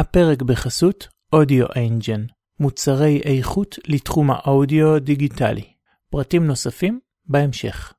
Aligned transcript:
הפרק 0.00 0.42
בחסות 0.42 1.08
אודיו 1.32 1.66
אנג'ן, 1.76 2.24
מוצרי 2.60 3.20
איכות 3.24 3.78
לתחום 3.88 4.30
האודיו 4.30 4.98
דיגיטלי. 5.00 5.64
פרטים 6.10 6.46
נוספים 6.46 7.00
בהמשך. 7.24 7.92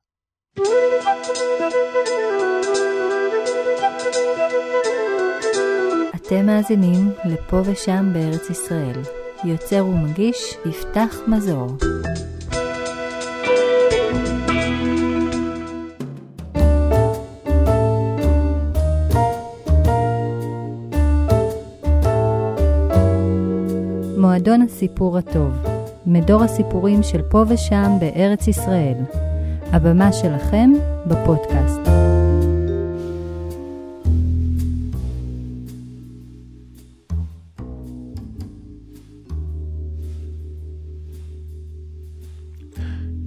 אתם 6.16 6.46
מאזינים 6.46 7.10
לפה 7.24 7.62
ושם 7.64 8.10
בארץ 8.12 8.50
ישראל. 8.50 9.00
יוצר 9.44 9.86
ומגיש 9.86 10.54
יפתח 10.66 11.16
מזור. 11.26 11.76
מועדון 24.42 24.62
הסיפור 24.62 25.18
הטוב, 25.18 25.52
מדור 26.06 26.42
הסיפורים 26.42 27.02
של 27.02 27.22
פה 27.22 27.44
ושם 27.48 27.92
בארץ 28.00 28.48
ישראל. 28.48 28.94
הבמה 29.72 30.12
שלכם 30.12 30.70
בפודקאסט. 31.06 31.80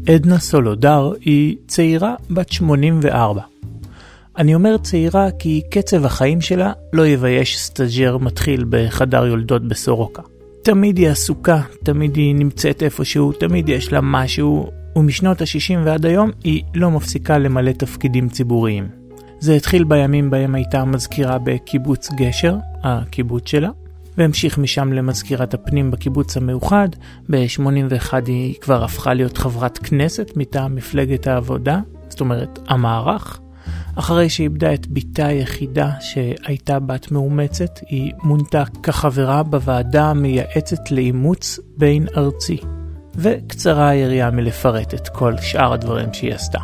עדנה 0.08 0.40
סולודר 0.40 1.14
היא 1.22 1.58
צעירה 1.68 2.16
בת 2.30 2.52
84. 2.52 3.42
אני 4.38 4.56
אומר 4.56 4.78
צעירה 4.78 5.32
כי 5.40 5.62
קצב 5.72 6.06
החיים 6.06 6.42
שלה 6.42 6.74
לא 6.94 7.08
יבייש 7.08 7.60
סטאג'ר 7.60 8.18
מתחיל 8.18 8.66
בחדר 8.70 9.26
יולדות 9.26 9.68
בסורוקה. 9.68 10.35
תמיד 10.66 10.98
היא 10.98 11.10
עסוקה, 11.10 11.62
תמיד 11.84 12.16
היא 12.16 12.36
נמצאת 12.36 12.84
איפשהו, 12.84 13.32
תמיד 13.32 13.70
יש 13.70 13.94
לה 13.94 14.00
משהו, 14.04 14.70
ומשנות 14.96 15.42
ה-60 15.42 15.78
ועד 15.86 16.06
היום 16.06 16.32
היא 16.44 16.64
לא 16.76 16.92
מפסיקה 16.92 17.38
למלא 17.38 17.72
תפקידים 17.72 18.30
ציבוריים. 18.30 18.88
זה 19.40 19.54
התחיל 19.54 19.84
בימים 19.84 20.30
בהם 20.30 20.56
הייתה 20.56 20.86
מזכירה 20.86 21.38
בקיבוץ 21.44 22.10
גשר, 22.18 22.56
הקיבוץ 22.84 23.50
שלה, 23.50 23.70
והמשיך 24.18 24.58
משם 24.58 24.94
למזכירת 24.94 25.54
הפנים 25.54 25.92
בקיבוץ 25.92 26.38
המאוחד. 26.38 26.90
ב-81 27.30 28.14
היא 28.26 28.56
כבר 28.62 28.84
הפכה 28.84 29.14
להיות 29.14 29.38
חברת 29.38 29.78
כנסת 29.78 30.32
מטעם 30.36 30.76
מפלגת 30.76 31.28
העבודה, 31.28 31.80
זאת 32.10 32.20
אומרת 32.20 32.60
המערך. 32.68 33.40
אחרי 33.96 34.30
שאיבדה 34.30 34.74
את 34.74 34.88
בתה 34.88 35.26
היחידה 35.26 35.92
שהייתה 36.00 36.80
בת 36.80 37.12
מאומצת, 37.12 37.80
היא 37.90 38.12
מונתה 38.24 38.64
כחברה 38.84 39.44
בוועדה 39.44 40.06
המייעצת 40.06 40.92
לאימוץ 40.92 41.60
בין 41.78 42.08
ארצי. 42.18 42.58
וקצרה 43.16 43.90
היריעה 43.90 44.32
מלפרט 44.32 44.94
את 44.94 45.10
כל 45.10 45.38
שאר 45.38 45.74
הדברים 45.74 46.14
שהיא 46.14 46.34
עשתה. 46.34 46.60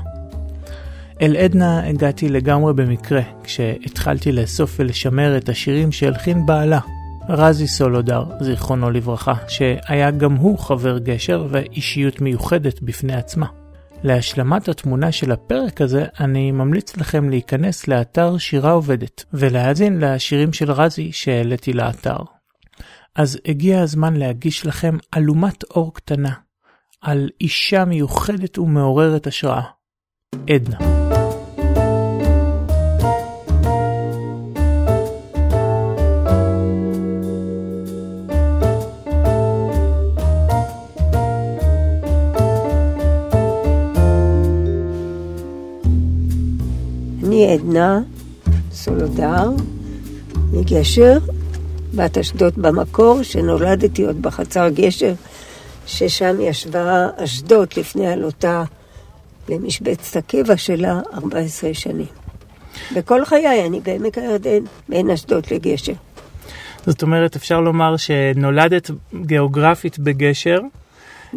אל 1.21 1.35
עדנה 1.35 1.87
הגעתי 1.87 2.29
לגמרי 2.29 2.73
במקרה, 2.73 3.21
כשהתחלתי 3.43 4.31
לאסוף 4.31 4.75
ולשמר 4.79 5.37
את 5.37 5.49
השירים 5.49 5.91
שהלחין 5.91 6.45
בעלה, 6.45 6.79
רזי 7.29 7.67
סולודר, 7.67 8.23
זיכרונו 8.39 8.91
לברכה, 8.91 9.33
שהיה 9.47 10.11
גם 10.11 10.35
הוא 10.35 10.59
חבר 10.59 10.97
גשר 10.97 11.47
ואישיות 11.49 12.21
מיוחדת 12.21 12.81
בפני 12.81 13.15
עצמה. 13.15 13.60
להשלמת 14.03 14.67
התמונה 14.67 15.11
של 15.11 15.31
הפרק 15.31 15.81
הזה, 15.81 16.05
אני 16.19 16.51
ממליץ 16.51 16.97
לכם 16.97 17.29
להיכנס 17.29 17.87
לאתר 17.87 18.37
שירה 18.37 18.71
עובדת, 18.71 19.23
ולהאזין 19.33 19.99
לשירים 19.99 20.53
של 20.53 20.71
רזי 20.71 21.11
שהעליתי 21.11 21.73
לאתר. 21.73 22.17
אז 23.15 23.39
הגיע 23.45 23.81
הזמן 23.81 24.15
להגיש 24.15 24.65
לכם 24.65 24.97
אלומת 25.17 25.63
אור 25.63 25.93
קטנה, 25.93 26.33
על 27.01 27.29
אישה 27.41 27.85
מיוחדת 27.85 28.57
ומעוררת 28.57 29.27
השראה, 29.27 29.63
עדנה. 30.49 31.00
אני 47.41 47.53
עדנה 47.53 47.99
סולודר 48.71 49.49
מגשר, 50.53 51.17
בת 51.95 52.17
אשדוד 52.17 52.53
במקור, 52.57 53.23
שנולדתי 53.23 54.05
עוד 54.05 54.21
בחצר 54.21 54.69
גשר, 54.69 55.13
ששם 55.87 56.41
ישבה 56.41 57.07
אשדוד 57.17 57.67
לפני 57.77 58.07
עלותה 58.07 58.63
למשבצת 59.49 60.15
הקבע 60.15 60.57
שלה 60.57 60.99
14 61.13 61.73
שנים. 61.73 62.05
בכל 62.95 63.25
חיי 63.25 63.65
אני 63.67 63.79
בעמק 63.79 64.17
הירדן, 64.17 64.63
בין 64.89 65.09
אשדוד 65.09 65.43
לגשר. 65.51 65.93
זאת 66.85 67.01
אומרת, 67.01 67.35
אפשר 67.35 67.61
לומר 67.61 67.97
שנולדת 67.97 68.91
גיאוגרפית 69.21 69.99
בגשר. 69.99 70.59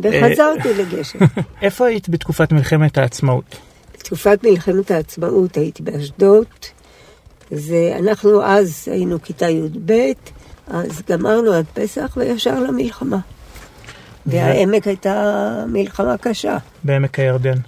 וחזרתי 0.03 0.69
לגשר. 0.79 1.19
איפה 1.63 1.87
היית 1.87 2.09
בתקופת 2.09 2.53
מלחמת 2.53 2.99
העצמאות? 2.99 3.57
בתקופת 4.05 4.39
מלחמת 4.45 4.91
העצמאות 4.91 5.57
הייתי 5.57 5.83
באשדוד. 5.83 6.47
זה, 7.51 7.97
אנחנו 7.99 8.43
אז 8.43 8.89
היינו 8.91 9.23
כיתה 9.23 9.49
י"ב, 9.49 9.93
אז 10.67 11.03
גמרנו 11.11 11.53
עד 11.53 11.65
פסח 11.75 12.15
וישר 12.17 12.61
למלחמה. 12.61 13.19
והעמק 14.27 14.87
הייתה 14.87 15.65
מלחמה 15.69 16.17
קשה. 16.17 16.57
בעמק 16.85 17.19
הירדן. 17.19 17.59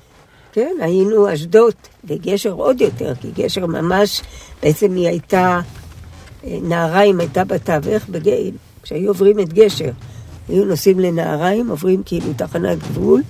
כן, 0.52 0.76
היינו 0.80 1.34
אשדוד, 1.34 1.75
וגשר 2.04 2.52
עוד 2.52 2.80
יותר, 2.80 3.14
כי 3.14 3.28
גשר 3.34 3.66
ממש, 3.66 4.22
בעצם 4.62 4.94
היא 4.94 5.08
הייתה, 5.08 5.60
נהריים 6.44 7.20
הייתה 7.20 7.44
בתווך, 7.44 8.08
בג... 8.08 8.30
כשהיו 8.82 9.08
עוברים 9.08 9.41
את 9.41 9.52
גשר, 9.52 9.91
היו 10.48 10.64
נוסעים 10.64 11.00
לנהריים, 11.00 11.70
עוברים 11.70 12.02
כאילו 12.06 12.32
תחנת 12.36 12.78
גבול, 12.78 13.22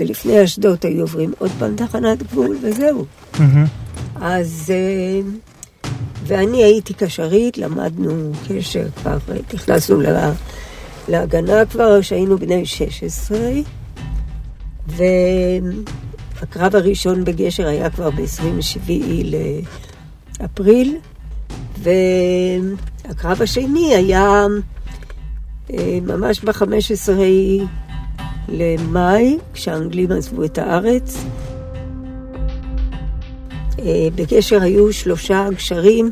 ולפני 0.00 0.44
אשדוד 0.44 0.78
היו 0.82 1.00
עוברים 1.00 1.32
עוד 1.38 1.50
פעם 1.58 1.76
תחנת 1.76 2.22
גבול, 2.22 2.56
וזהו. 2.62 3.04
Mm-hmm. 3.34 3.38
אז... 4.20 4.72
ואני 6.26 6.64
הייתי 6.64 6.94
קשרית, 6.94 7.58
למדנו 7.58 8.32
קשר 8.48 8.86
כבר, 8.96 9.18
נכנסנו 9.54 10.00
לה, 10.00 10.32
להגנה 11.08 11.66
כבר 11.70 12.00
כשהיינו 12.00 12.38
בני 12.38 12.66
16, 12.66 13.38
והקרב 14.86 16.76
הראשון 16.76 17.24
בגשר 17.24 17.66
היה 17.66 17.90
כבר 17.90 18.10
ב-27 18.10 18.90
לאפריל, 20.40 20.96
והקרב 21.78 23.42
השני 23.42 23.94
היה 23.94 24.46
ממש 26.02 26.40
ב-15 26.44 27.10
למאי, 28.50 29.38
כשהאנגלים 29.52 30.12
עזבו 30.12 30.44
את 30.44 30.58
הארץ. 30.58 31.24
בגשר 34.14 34.62
היו 34.62 34.92
שלושה 34.92 35.46
גשרים 35.56 36.10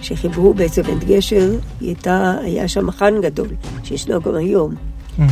שחיברו 0.00 0.54
בעצם 0.54 0.82
את 0.82 1.04
גשר, 1.04 1.50
הייתה, 1.80 2.34
היה 2.42 2.68
שם 2.68 2.86
מחן 2.86 3.20
גדול, 3.22 3.48
שישנו 3.84 4.20
גם 4.20 4.34
היום. 4.34 4.74
Mm-hmm. 4.74 5.22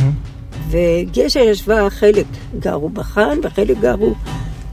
וגשר 0.69 1.39
ישבה, 1.39 1.89
חלק 1.89 2.25
גרו 2.59 2.89
בחן 2.89 3.37
וחלק 3.43 3.77
גרו 3.79 4.13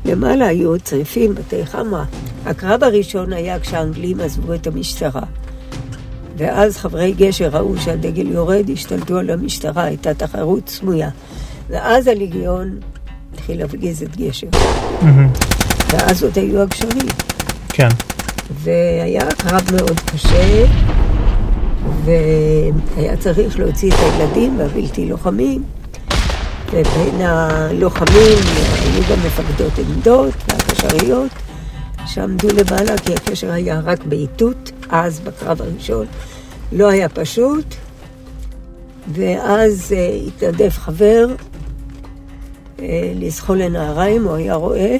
למעלה, 0.04 0.46
היו 0.46 0.80
צריפים, 0.80 1.34
בתי 1.34 1.66
חמה. 1.66 2.04
הקרב 2.46 2.84
הראשון 2.84 3.32
היה 3.32 3.60
כשהאנגלים 3.60 4.20
עזבו 4.20 4.54
את 4.54 4.66
המשטרה. 4.66 5.22
ואז 6.36 6.76
חברי 6.76 7.12
גשר 7.12 7.48
ראו 7.48 7.76
שהדגל 7.76 8.26
יורד, 8.26 8.70
השתלטו 8.72 9.18
על 9.18 9.30
המשטרה, 9.30 9.84
הייתה 9.84 10.14
תחרות 10.14 10.68
סמויה. 10.68 11.10
ואז 11.68 12.06
הליגיון 12.06 12.78
התחיל 13.34 13.58
להפגיז 13.58 14.02
את. 14.02 14.08
Mm-hmm. 14.16 15.06
ואז 15.92 16.24
עוד 16.24 16.38
היו 16.38 16.60
הגשרים. 16.60 17.06
כן. 17.68 17.88
והיה 18.50 19.30
קרב 19.38 19.62
מאוד 19.76 20.00
קשה, 20.00 20.64
והיה 22.04 23.16
צריך 23.16 23.58
להוציא 23.58 23.92
את 23.92 23.98
הילדים 23.98 24.58
והבלתי 24.58 25.06
לוחמים, 25.06 25.62
ובין 26.66 27.20
הלוחמים 27.20 28.38
היו 28.82 29.02
גם 29.10 29.18
מפקדות 29.26 29.72
עמדות 29.78 30.34
והקשריות, 30.48 31.30
שעמדו 32.06 32.48
למעלה 32.48 32.98
כי 32.98 33.14
הקשר 33.14 33.50
היה 33.50 33.80
רק 33.80 34.04
באיתות, 34.04 34.72
אז 34.90 35.20
בקרב 35.20 35.62
הראשון 35.62 36.06
לא 36.72 36.90
היה 36.90 37.08
פשוט, 37.08 37.74
ואז 39.12 39.94
uh, 39.94 40.26
התנדב 40.26 40.68
חבר 40.68 41.26
לזחול 43.14 43.62
לנהריים, 43.62 44.24
הוא 44.24 44.36
היה 44.36 44.54
רואה, 44.54 44.96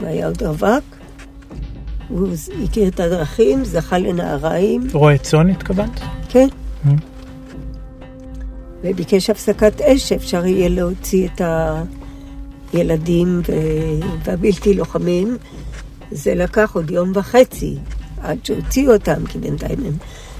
והיה 0.00 0.26
עוד 0.26 0.42
רווק. 0.42 0.84
הוא 2.08 2.28
הכיר 2.64 2.88
את 2.88 3.00
הדרכים, 3.00 3.64
זכה 3.64 3.98
לנהריים. 3.98 4.86
רועה 4.92 5.18
צאן 5.18 5.50
התכוונת? 5.50 6.00
כן. 6.28 6.48
Mm. 6.86 6.88
וביקש 8.82 9.30
הפסקת 9.30 9.80
אש, 9.80 10.08
שאפשר 10.08 10.46
יהיה 10.46 10.68
להוציא 10.68 11.28
את 11.28 11.40
הילדים 12.72 13.42
והבלתי 14.24 14.74
לוחמים. 14.74 15.36
זה 16.10 16.34
לקח 16.34 16.72
עוד 16.74 16.90
יום 16.90 17.12
וחצי 17.14 17.76
עד 18.22 18.38
שהוציאו 18.44 18.92
אותם, 18.92 19.26
כי 19.26 19.38
בינתיים 19.38 19.78
הם 19.86 19.92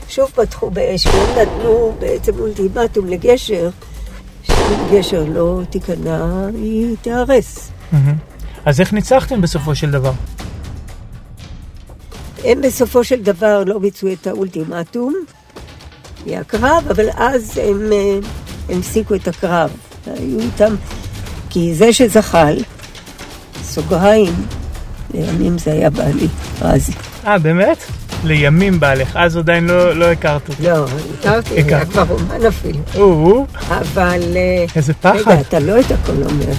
שוב 0.09 0.31
פתחו 0.35 0.71
באש, 0.71 1.07
והם 1.07 1.39
נתנו 1.39 1.93
בעצם 1.99 2.33
אולטימטום 2.39 3.07
לגשר, 3.07 3.71
גשר 4.93 5.25
לא 5.29 5.61
תיכנע, 5.71 6.47
היא 6.55 6.97
תיהרס. 7.03 7.71
אז 8.65 8.81
איך 8.81 8.93
ניצחתם 8.93 9.41
בסופו 9.41 9.75
של 9.75 9.91
דבר? 9.91 10.13
הם 12.45 12.63
בסופו 12.63 13.05
של 13.05 13.23
דבר 13.23 13.65
לא 13.67 13.79
ביצעו 13.79 14.13
את 14.13 14.27
האולטימטום 14.27 15.15
מהקרב, 16.27 16.85
אבל 16.91 17.07
אז 17.17 17.59
הם, 17.59 17.93
אה, 17.93 18.19
הם 18.69 18.79
הפסיקו 18.79 19.15
את 19.15 19.29
הקרב. 19.29 19.71
היו 20.07 20.41
איתם, 20.41 20.75
כי 21.51 21.75
זה 21.75 21.93
שזחל, 21.93 22.57
סוגריים, 23.63 24.35
לימים 25.15 25.59
זה 25.59 25.73
היה 25.73 25.91
בעלי, 25.91 26.29
רזי. 26.61 26.93
אה, 27.27 27.39
באמת? 27.39 28.02
לימים 28.25 28.81
בעלך, 28.81 29.17
אז 29.17 29.37
עדיין 29.37 29.67
לא, 29.67 29.93
לא 29.97 30.05
הכרת 30.05 30.49
אותו. 30.49 30.63
לא, 30.63 30.87
הכרתי, 31.21 31.55
היה 31.55 31.67
הכרת. 31.67 31.89
כבר 31.89 32.05
אומן 32.11 32.47
אפילו. 32.47 32.79
או, 32.97 33.47
אבל... 33.69 34.23
אה, 34.37 34.65
איזה 34.77 34.95
פחד. 34.95 35.17
רגע, 35.17 35.41
אתה 35.41 35.61
לא 35.61 35.81
את 35.81 35.91
הכל 35.91 36.13
אומר. 36.13 36.53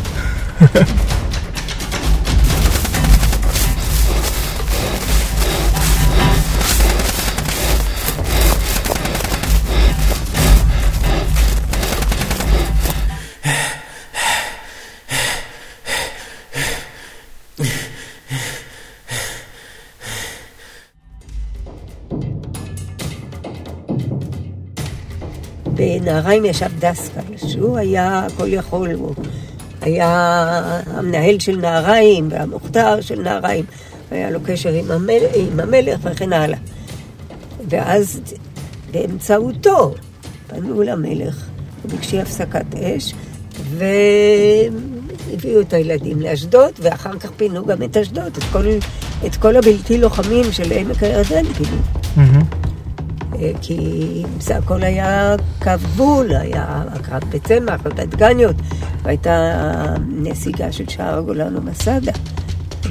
בנהריים 26.13 26.45
ישב 26.45 26.69
דסקל, 26.80 27.21
שהוא 27.48 27.77
היה 27.77 28.25
הכל 28.25 28.54
יכול, 28.54 28.92
הוא 28.92 29.15
היה 29.81 30.81
המנהל 30.88 31.39
של 31.39 31.57
נהריים 31.57 32.27
והמוכתר 32.31 33.01
של 33.01 33.21
נהריים, 33.21 33.65
היה 34.12 34.31
לו 34.31 34.39
קשר 34.45 34.74
עם 34.74 34.92
המלך, 34.92 35.31
עם 35.36 35.60
המלך 35.60 36.00
וכן 36.04 36.33
הלאה. 36.33 36.57
ואז 37.69 38.21
באמצעותו 38.92 39.94
פנו 40.48 40.81
למלך, 40.81 41.45
וביקשי 41.86 42.19
הפסקת 42.19 42.75
אש, 42.75 43.13
והביאו 43.77 45.62
את 45.62 45.74
הילדים 45.74 46.21
לאשדוד, 46.21 46.71
ואחר 46.80 47.19
כך 47.19 47.31
פינו 47.38 47.65
גם 47.65 47.83
את 47.83 47.98
אשדוד, 47.98 48.38
את 48.38 48.44
כל, 48.51 48.65
את 49.25 49.36
כל 49.36 49.56
הבלתי 49.56 49.98
לוחמים 49.98 50.51
של 50.51 50.71
עמק 50.71 51.04
הירדן 51.04 51.54
פינו. 51.54 51.77
מהמם. 52.15 52.62
אה, 53.44 53.51
כי 53.62 53.78
זה 54.40 54.57
הכל 54.57 54.84
היה 54.84 55.36
קו 55.63 55.72
גבול, 55.84 56.36
היה 56.36 56.84
הקרב 56.92 57.22
בצמח 57.30 57.81
ובדגניות, 57.84 58.56
והייתה 59.04 59.54
נסיגה 60.07 60.72
של 60.72 60.90
שער 60.90 61.18
הגולן 61.18 61.57
ומסדה. 61.57 62.12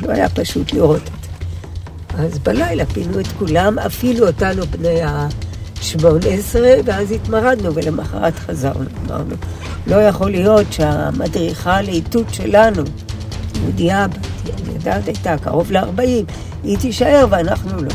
לא 0.03 0.13
היה 0.13 0.29
פשוט 0.29 0.73
לראות 0.73 1.03
את 1.03 1.25
זה. 1.25 2.23
אז 2.23 2.39
בלילה 2.39 2.87
פינו 2.87 3.21
את 3.21 3.27
כולם, 3.39 3.79
אפילו 3.79 4.27
אותנו 4.27 4.67
בני 4.67 5.03
ה-18, 5.03 6.57
ואז 6.85 7.13
התמרדנו, 7.13 7.75
ולמחרת 7.75 8.39
חזרנו. 8.39 8.85
אמרנו, 9.07 9.35
לא 9.87 9.97
יכול 9.97 10.31
להיות 10.31 10.73
שהמדריכה 10.73 11.83
לאיתות 11.83 12.35
שלנו, 12.35 12.83
יהודייה, 13.55 14.05
אני 14.05 14.75
יודעת, 14.75 15.07
הייתה 15.07 15.39
קרוב 15.39 15.73
ל-40, 15.73 16.33
היא 16.65 16.79
תישאר 16.79 17.27
ואנחנו 17.31 17.83
לא. 17.83 17.91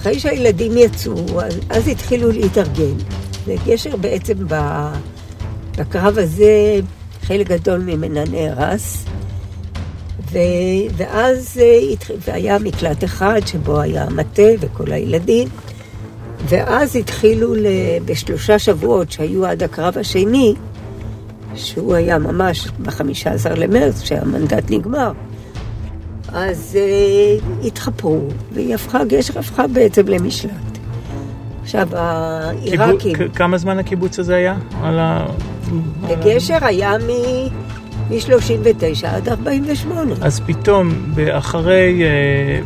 אחרי 0.00 0.20
שהילדים 0.20 0.72
יצאו, 0.76 1.40
אז, 1.40 1.60
אז 1.70 1.88
התחילו 1.88 2.32
להתארגן. 2.32 2.94
וגשר 3.46 3.96
בעצם 3.96 4.34
ב- 4.48 4.92
בקרב 5.78 6.18
הזה, 6.18 6.80
חלק 7.22 7.48
גדול 7.48 7.80
ממנה 7.80 8.24
נהרס. 8.30 9.04
ו, 10.32 10.38
ואז 10.96 11.60
אה, 11.62 12.14
והיה 12.26 12.58
מקלט 12.58 13.04
אחד 13.04 13.40
שבו 13.46 13.80
היה 13.80 14.04
המטה 14.04 14.42
וכל 14.60 14.92
הילדים. 14.92 15.48
ואז 16.48 16.96
התחילו 16.96 17.54
בשלושה 18.04 18.58
שבועות 18.58 19.12
שהיו 19.12 19.46
עד 19.46 19.62
הקרב 19.62 19.98
השני, 19.98 20.54
שהוא 21.54 21.94
היה 21.94 22.18
ממש 22.18 22.68
ב-15 22.82 23.48
למרץ, 23.56 24.02
כשהמנדט 24.02 24.70
נגמר. 24.70 25.12
אז 26.32 26.78
uh, 26.78 27.66
התחפרו, 27.66 28.20
והיא 28.52 28.74
הפכה, 28.74 29.04
גשר 29.04 29.38
הפכה 29.38 29.66
בעצם 29.66 30.08
למשלט. 30.08 30.50
עכשיו, 31.62 31.88
העיראקים, 31.92 33.14
קיבו- 33.16 33.34
כ- 33.34 33.38
כמה 33.38 33.58
זמן 33.58 33.78
הקיבוץ 33.78 34.18
הזה 34.18 34.34
היה? 34.36 34.54
על 34.82 34.98
ה... 34.98 35.26
על 35.26 35.28
ה- 36.14 36.26
וגשר 36.26 36.58
היה 36.60 36.92
מ-39 36.98 38.72
עד 39.06 39.28
48. 39.28 40.14
אז 40.20 40.40
פתאום, 40.46 40.90
אחרי 41.30 42.02
אה, 42.02 42.60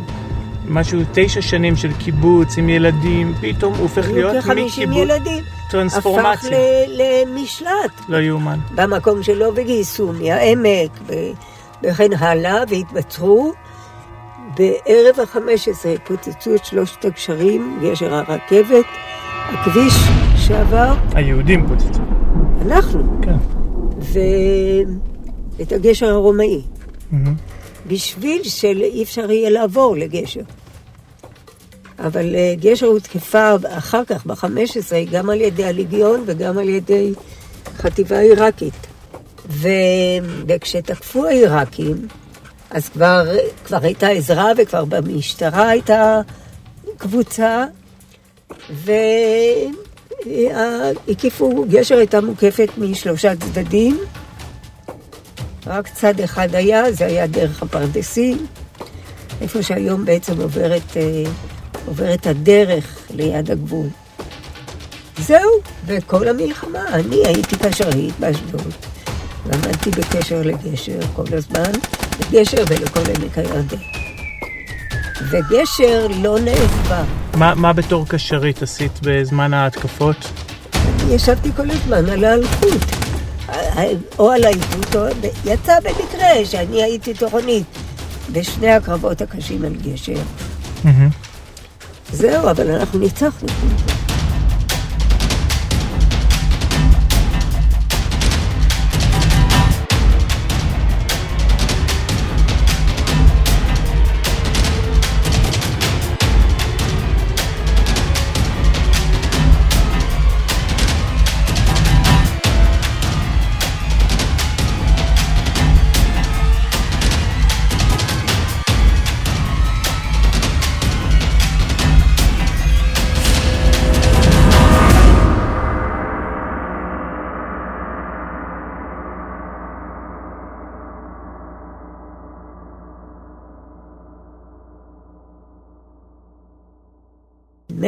משהו, 0.67 0.99
תשע 1.13 1.41
שנים 1.41 1.75
של 1.75 1.93
קיבוץ 1.93 2.57
עם 2.57 2.69
ילדים, 2.69 3.33
פתאום 3.41 3.73
הוא 3.73 3.81
הופך 3.81 4.07
היו 4.07 4.15
להיות 4.15 4.43
כ-50 4.43 4.53
מקיבוץ 4.53 4.97
ילדים. 4.97 5.43
טרנספורמציה. 5.69 6.31
הפך 6.33 6.45
ל- 6.87 7.01
למשלט 7.31 7.91
לא 8.09 8.17
יאומן. 8.17 8.59
במקום 8.75 9.23
שלו, 9.23 9.51
וגייסו 9.55 10.11
מהעמק 10.19 10.91
ו- 11.07 11.13
וכן 11.83 12.13
הלאה, 12.17 12.63
והתבצרו. 12.69 13.53
בערב 14.57 15.19
ה-15 15.19 15.99
פוצצו 16.03 16.55
את 16.55 16.65
שלושת 16.65 17.05
הגשרים, 17.05 17.79
גשר 17.83 18.13
הרכבת, 18.13 18.85
הכביש 19.49 19.93
שעבר, 20.37 20.93
היהודים 21.13 21.67
פוצצו. 21.67 22.01
אנחנו, 22.61 23.21
כן. 23.21 23.35
ואת 23.99 25.71
הגשר 25.71 26.09
הרומאי, 26.09 26.61
מהמם. 27.11 27.33
בשביל 27.87 28.43
שאי 28.43 29.03
אפשר 29.03 29.31
יהיה 29.31 29.49
לעבור 29.49 29.95
לגשר. 29.95 30.41
אבל 31.99 32.35
אה, 32.35 32.53
גשר 32.59 32.85
הותקפה 32.85 33.55
אחר 33.69 34.05
כך, 34.05 34.25
ב-15, 34.25 35.11
גם 35.11 35.29
על 35.29 35.41
ידי 35.41 35.65
הליגיון 35.65 36.23
וגם 36.25 36.57
על 36.57 36.69
ידי 36.69 37.13
חטיבה 37.77 38.19
עיראקית. 38.19 38.87
ו... 39.49 39.67
וכשתקפו 40.47 41.25
העיראקים, 41.25 42.07
אז 42.69 42.89
כבר, 42.89 43.23
כבר 43.65 43.77
הייתה 43.81 44.07
עזרה 44.07 44.51
וכבר 44.57 44.85
במשטרה 44.85 45.69
הייתה 45.69 46.21
קבוצה, 46.97 47.65
והקיפו, 50.25 51.65
גשר 51.69 51.97
הייתה 51.97 52.21
מוקפת 52.21 52.69
משלושה 52.77 53.35
צדדים, 53.35 53.99
רק 55.67 55.87
צד 55.87 56.19
אחד 56.19 56.55
היה, 56.55 56.91
זה 56.91 57.05
היה 57.05 57.27
דרך 57.27 57.63
הפרדסים, 57.63 58.45
איפה 59.41 59.63
שהיום 59.63 60.05
בעצם 60.05 60.41
עוברת, 60.41 60.97
אה, 60.97 61.23
עוברת 61.85 62.27
הדרך 62.27 62.97
ליד 63.15 63.51
הגבול. 63.51 63.87
זהו, 65.17 65.51
וכל 65.85 66.27
המלחמה, 66.27 66.87
אני 66.87 67.25
הייתי 67.25 67.55
קשרית 67.55 68.19
באשדוד, 68.19 68.73
ועמדתי 69.45 69.89
בקשר 69.91 70.41
לגשר 70.41 70.99
כל 71.15 71.23
הזמן, 71.31 71.71
לגשר 72.19 72.63
ולכל 72.69 72.99
עמק 72.99 73.37
הירדן. 73.37 73.77
וגשר 75.29 76.07
לא 76.21 76.39
נעזבה. 76.39 77.03
מה, 77.37 77.55
מה 77.55 77.73
בתור 77.73 78.07
קשרית 78.07 78.61
עשית 78.61 78.99
בזמן 79.01 79.53
ההתקפות? 79.53 80.15
אני 80.75 81.13
ישבתי 81.13 81.49
כל 81.55 81.69
הזמן 81.69 82.09
על 82.09 82.23
האלחוט. 82.23 82.81
או 84.19 84.31
על 84.31 84.43
העיוות, 84.43 84.95
או... 84.95 85.01
יצא 85.45 85.79
במקרה 85.79 86.45
שאני 86.45 86.83
הייתי 86.83 87.13
תורנית 87.13 87.65
בשני 88.31 88.71
הקרבות 88.71 89.21
הקשים 89.21 89.65
על 89.65 89.75
גשר. 89.75 90.13
מהמם. 90.83 91.09
זהו, 92.11 92.49
אבל 92.49 92.71
אנחנו 92.71 92.99
ניצחנו. 92.99 93.47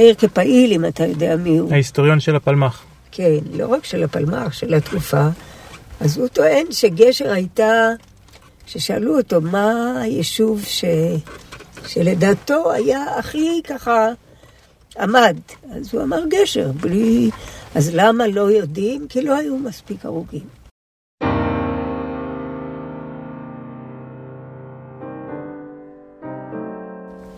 מאיר 0.06 0.16
כפעיל, 0.16 0.74
אם 0.74 0.86
אתה 0.86 1.06
יודע 1.06 1.36
מי 1.36 1.58
הוא. 1.58 1.72
ההיסטוריון 1.72 2.20
של 2.20 2.36
הפלמ"ח. 2.36 2.84
כן, 3.12 3.38
לא 3.54 3.68
רק 3.68 3.86
של 3.86 4.04
הפלמ"ח, 4.04 4.54
של 4.54 4.74
התקופה. 4.74 5.28
אז 6.00 6.18
הוא 6.18 6.28
טוען 6.28 6.66
שגשר 6.72 7.32
הייתה, 7.32 7.90
כששאלו 8.66 9.18
אותו 9.18 9.42
מה 9.42 10.02
היישוב 10.02 10.64
ש... 10.66 10.86
שלדעתו 11.88 12.72
היה 12.72 13.04
הכי 13.20 13.62
ככה 13.64 14.10
עמד, 15.00 15.38
אז 15.72 15.94
הוא 15.94 16.04
אמר 16.04 16.22
גשר, 16.30 16.72
בלי... 16.82 17.30
אז 17.76 17.92
למה 17.94 18.28
לא 18.28 18.52
יודעים? 18.52 19.08
כי 19.10 19.22
לא 19.22 19.36
היו 19.36 19.58
מספיק 19.58 20.06
הרוגים. 20.06 20.48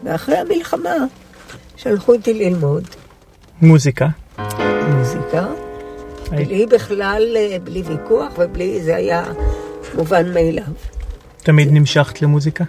ואחרי 0.03 0.37
המלחמה 0.37 0.95
שלחו 1.75 2.15
אותי 2.15 2.33
ללמוד 2.33 2.83
מוזיקה. 3.61 4.07
מוזיקה, 4.89 5.45
בלי 6.31 6.65
בכלל, 6.65 7.23
אה, 7.35 7.57
בלי 7.63 7.81
ויכוח 7.81 8.33
ובלי, 8.37 8.81
זה 8.81 8.95
היה 8.95 9.23
מובן 9.95 10.33
מאליו. 10.33 10.63
תמיד 11.43 11.67
נמשכת 11.71 12.21
למוזיקה? 12.21 12.63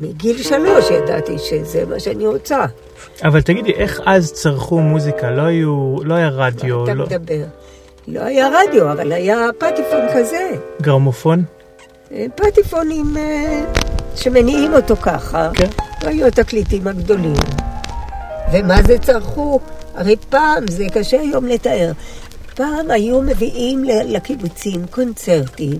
מגיל 0.00 0.42
שלוש 0.42 0.90
ידעתי 0.90 1.38
שזה 1.38 1.86
מה 1.86 2.00
שאני 2.00 2.26
רוצה. 2.26 2.64
אבל 3.24 3.42
תגידי, 3.42 3.72
איך 3.72 4.00
אז 4.06 4.32
צרכו 4.32 4.80
מוזיקה? 4.80 5.30
לא 5.30 5.42
היו, 5.42 5.96
לא 6.04 6.14
היה 6.14 6.28
רדיו, 6.28 6.84
אתה 6.84 6.94
לא... 6.94 7.06
מדבר. 7.06 7.44
לא 8.08 8.20
היה 8.20 8.48
רדיו, 8.48 8.92
אבל 8.92 9.12
היה 9.12 9.38
פטיפון 9.58 10.00
כזה. 10.14 10.50
גרמופון? 10.82 11.44
אה, 12.12 12.26
פטיפונים 12.34 13.16
אה, 13.16 13.64
שמניעים 14.14 14.74
אותו 14.74 14.96
ככה. 14.96 15.50
כן. 15.54 15.66
לא 15.66 15.87
היו 16.00 16.26
התקליטים 16.26 16.86
הגדולים. 16.86 17.36
ומה 18.52 18.82
זה 18.82 18.98
צרכו? 18.98 19.60
הרי 19.94 20.16
פעם, 20.30 20.64
זה 20.70 20.84
קשה 20.92 21.20
היום 21.20 21.46
לתאר, 21.46 21.92
פעם 22.54 22.90
היו 22.90 23.22
מביאים 23.22 23.84
לקיבוצים 23.84 24.86
קונצרטים 24.90 25.78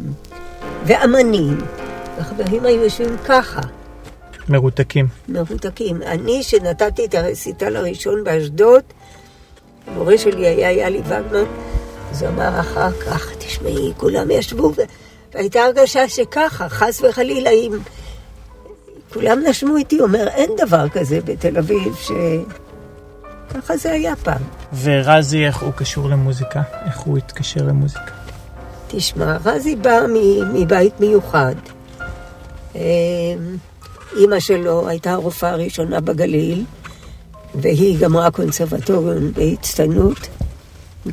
ואמנים, 0.86 1.58
והחברים 2.16 2.64
היו 2.64 2.84
יושבים 2.84 3.16
ככה, 3.24 3.60
מרותקים. 4.48 5.06
מרותקים. 5.28 6.02
אני, 6.02 6.42
שנתתי 6.42 7.04
את 7.04 7.14
הרסיטל 7.14 7.76
הראשון 7.76 8.24
באשדוד, 8.24 8.82
המורה 9.86 10.18
שלי 10.18 10.46
היה 10.46 10.72
יאלי 10.72 11.00
וגמן, 11.04 11.44
אז 12.10 12.22
הוא 12.22 12.30
אמר 12.30 12.60
אחר 12.60 12.92
כך, 12.92 13.32
תשמעי, 13.38 13.92
כולם 13.96 14.30
ישבו. 14.30 14.72
והייתה 15.34 15.62
הרגשה 15.62 16.08
שככה, 16.08 16.68
חס 16.68 17.00
וחלילה, 17.02 17.50
אם 17.50 17.78
כולם 19.12 19.38
נשמו 19.48 19.76
איתי, 19.76 19.96
הוא 19.98 20.06
אומר, 20.06 20.28
אין 20.28 20.50
דבר 20.56 20.88
כזה 20.88 21.20
בתל 21.24 21.58
אביב, 21.58 21.94
ש... 22.00 22.10
ככה 23.54 23.76
זה 23.76 23.92
היה 23.92 24.16
פעם. 24.16 24.42
ורזי, 24.82 25.46
איך 25.46 25.62
הוא 25.62 25.72
קשור 25.72 26.08
למוזיקה? 26.08 26.62
איך 26.86 26.98
הוא 26.98 27.18
התקשר 27.18 27.62
למוזיקה? 27.62 28.12
תשמע, 28.88 29.36
רזי 29.44 29.76
בא 29.76 30.00
מבית 30.54 31.00
מיוחד. 31.00 31.54
אמ, 32.74 32.80
אימא 34.16 34.40
שלו 34.40 34.88
הייתה 34.88 35.12
הרופאה 35.12 35.50
הראשונה 35.50 36.00
בגליל, 36.00 36.64
והיא 37.54 37.98
גמרה 38.00 38.30
קונסרבטוריון 38.30 39.32
בהצטיינות, 39.32 40.28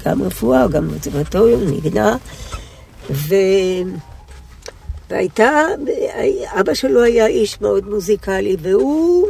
גם 0.05 0.21
רפואה, 0.23 0.67
גם 0.67 0.89
קונסרבטוריון, 0.89 1.67
ניגנה, 1.67 2.15
ו... 3.11 3.35
והייתה, 5.09 5.51
אבא 6.59 6.73
שלו 6.73 7.03
היה 7.03 7.27
איש 7.27 7.61
מאוד 7.61 7.89
מוזיקלי, 7.89 8.55
והוא 8.61 9.27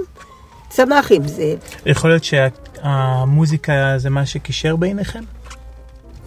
צמח 0.70 1.12
עם 1.12 1.28
זה. 1.28 1.56
יכול 1.86 2.10
להיות 2.10 2.24
שהמוזיקה 2.24 3.74
זה 3.98 4.10
מה 4.10 4.26
שקישר 4.26 4.76
ביניכם? 4.76 5.24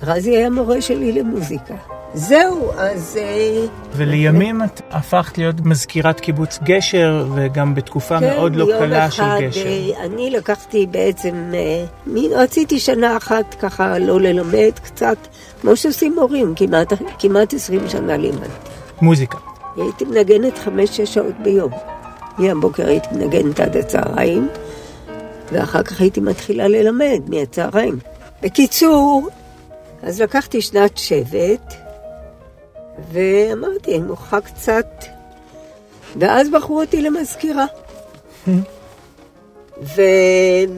רזי 0.02 0.30
היה 0.36 0.50
מורה 0.50 0.80
שלי 0.82 1.12
למוזיקה. 1.12 1.74
זהו, 2.14 2.70
אז... 2.78 3.18
אה, 3.20 3.66
ולימים 3.92 4.62
את 4.64 4.80
הפכת 4.90 5.38
להיות 5.38 5.54
מזכירת 5.64 6.20
קיבוץ 6.20 6.58
גשר, 6.62 7.26
וגם 7.34 7.74
בתקופה 7.74 8.20
מאוד 8.20 8.56
לא 8.56 8.64
כן, 8.64 8.70
יום 8.70 8.78
קלה 8.78 9.10
של 9.10 9.22
אחד, 9.22 9.38
גשר. 9.40 9.66
אה, 9.66 10.04
אני 10.04 10.30
לקחתי 10.30 10.86
בעצם, 10.86 11.50
אה, 11.54 11.84
מין- 12.06 12.32
רציתי 12.34 12.78
שנה 12.80 13.16
אחת 13.16 13.54
ככה 13.60 13.98
לא 13.98 14.20
ללמד 14.20 14.72
קצת, 14.82 15.16
כמו 15.60 15.76
שעושים 15.76 16.14
מורים, 16.14 16.52
כמעט, 16.56 16.92
כמעט 17.18 17.54
20 17.54 17.88
שנה 17.88 18.16
לימדתי. 18.16 18.48
מוזיקה. 19.02 19.38
הייתי 19.76 20.04
מנגנת 20.04 20.58
חמש-שש 20.58 21.14
שעות 21.14 21.34
ביום. 21.42 21.70
מהבוקר 22.38 22.88
הייתי 22.88 23.08
מנגנת 23.12 23.60
עד 23.60 23.76
הצהריים, 23.76 24.48
ואחר 25.52 25.82
כך 25.82 26.00
הייתי 26.00 26.20
מתחילה 26.20 26.68
ללמד 26.68 27.20
מהצהריים. 27.26 27.98
בקיצור, 28.42 29.28
אז 30.02 30.20
לקחתי 30.20 30.62
שנת 30.62 30.98
שבט, 30.98 31.74
ואמרתי, 33.12 33.94
אני 33.94 34.02
מוכרחה 34.02 34.40
קצת... 34.40 34.86
ואז 36.16 36.48
בחרו 36.50 36.80
אותי 36.80 37.02
למזכירה. 37.02 37.66
ו... 39.82 40.02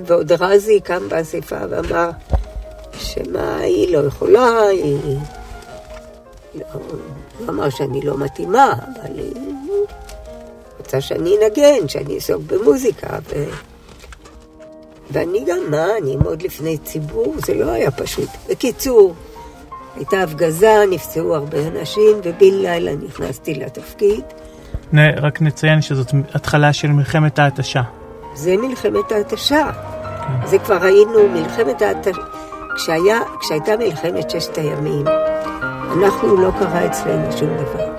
ועוד 0.07 0.33
רזי 0.33 0.81
קם 0.81 1.09
באספה 1.09 1.57
ואמר 1.71 2.11
שמה, 2.93 3.57
היא 3.57 3.97
לא 3.97 4.07
יכולה, 4.07 4.63
היא... 4.63 5.17
לא, 6.55 6.65
הוא 7.39 7.49
אמר 7.49 7.71
שאני 7.71 8.01
לא 8.01 8.19
מתאימה, 8.19 8.73
אבל 8.73 9.19
היא 9.19 9.35
רוצה 10.79 11.01
שאני 11.01 11.35
אנגן, 11.43 11.89
שאני 11.89 12.15
אעסוק 12.15 12.43
במוזיקה. 12.47 13.07
ו... 13.29 13.45
ואני 15.11 15.45
גם, 15.47 15.59
מה, 15.71 15.87
אני 16.03 16.17
אעמוד 16.17 16.43
לפני 16.43 16.79
ציבור? 16.79 17.35
זה 17.47 17.55
לא 17.55 17.71
היה 17.71 17.91
פשוט. 17.91 18.29
בקיצור, 18.51 19.15
הייתה 19.97 20.23
הפגזה, 20.23 20.85
נפצעו 20.91 21.35
הרבה 21.35 21.59
אנשים, 21.69 22.17
ובן 22.25 22.55
לילה 22.55 22.93
נכנסתי 22.97 23.55
לתפקיד. 23.55 24.25
נ- 24.93 25.19
רק 25.19 25.43
נציין 25.43 25.83
שזאת 25.83 26.07
התחלה 26.35 26.73
של 26.73 26.89
מלחמת 26.89 27.39
ההתשה. 27.39 27.83
זה 28.35 28.57
מלחמת 28.57 29.13
ההתשה. 29.13 29.71
זה 30.47 30.59
כבר 30.59 30.85
היינו, 30.85 31.29
מלחמת 31.29 31.83
ההתשה, 31.83 32.23
כשהיה, 32.77 33.21
כשהייתה 33.41 33.77
מלחמת 33.77 34.31
ששת 34.31 34.59
הימים, 34.59 35.05
אנחנו 35.91 36.37
לא 36.37 36.51
קרה 36.59 36.87
אצלנו 36.87 37.33
שום 37.39 37.49
דבר. 37.57 37.95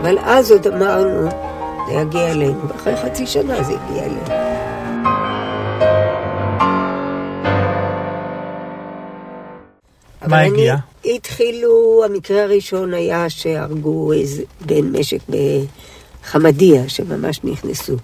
אבל 0.00 0.18
אז 0.18 0.50
עוד 0.52 0.66
אמרנו, 0.66 1.30
זה 1.88 1.92
יגיע 1.92 2.32
אלינו, 2.32 2.68
ואחרי 2.68 2.96
חצי 2.96 3.26
שנה 3.26 3.62
זה 3.62 3.72
הגיע 3.72 4.04
אלינו. 4.04 4.46
אני- 10.22 10.46
הגיע? 10.46 10.76
התחילו, 11.04 12.02
המקרה 12.04 12.42
הראשון 12.42 12.94
היה 12.94 13.30
שהרגו 13.30 14.12
איזה 14.12 14.42
בן 14.60 14.96
משק 14.98 15.20
בחמדיה, 16.24 16.88
שממש 16.88 17.40
נכנסו. 17.44 17.96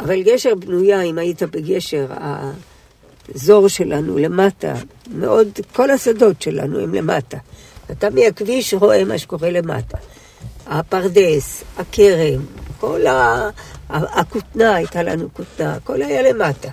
אבל 0.00 0.22
גשר 0.22 0.54
בנויה, 0.54 1.02
אם 1.02 1.18
היית 1.18 1.42
בגשר, 1.42 2.06
האזור 2.10 3.68
שלנו 3.68 4.18
למטה, 4.18 4.74
מאוד, 5.14 5.48
כל 5.72 5.90
השדות 5.90 6.42
שלנו 6.42 6.80
הם 6.80 6.94
למטה. 6.94 7.38
אתה 7.90 8.10
מהכביש 8.10 8.74
רואה 8.74 9.04
מה 9.04 9.18
שקורה 9.18 9.50
למטה. 9.50 9.98
הפרדס, 10.66 11.64
הכרם, 11.76 12.46
כל 12.80 13.06
ה... 13.06 13.50
הכותנה, 13.88 14.74
הייתה 14.74 15.02
לנו 15.02 15.28
כותנה, 15.32 15.74
הכל 15.74 16.02
היה 16.02 16.22
למטה. 16.22 16.68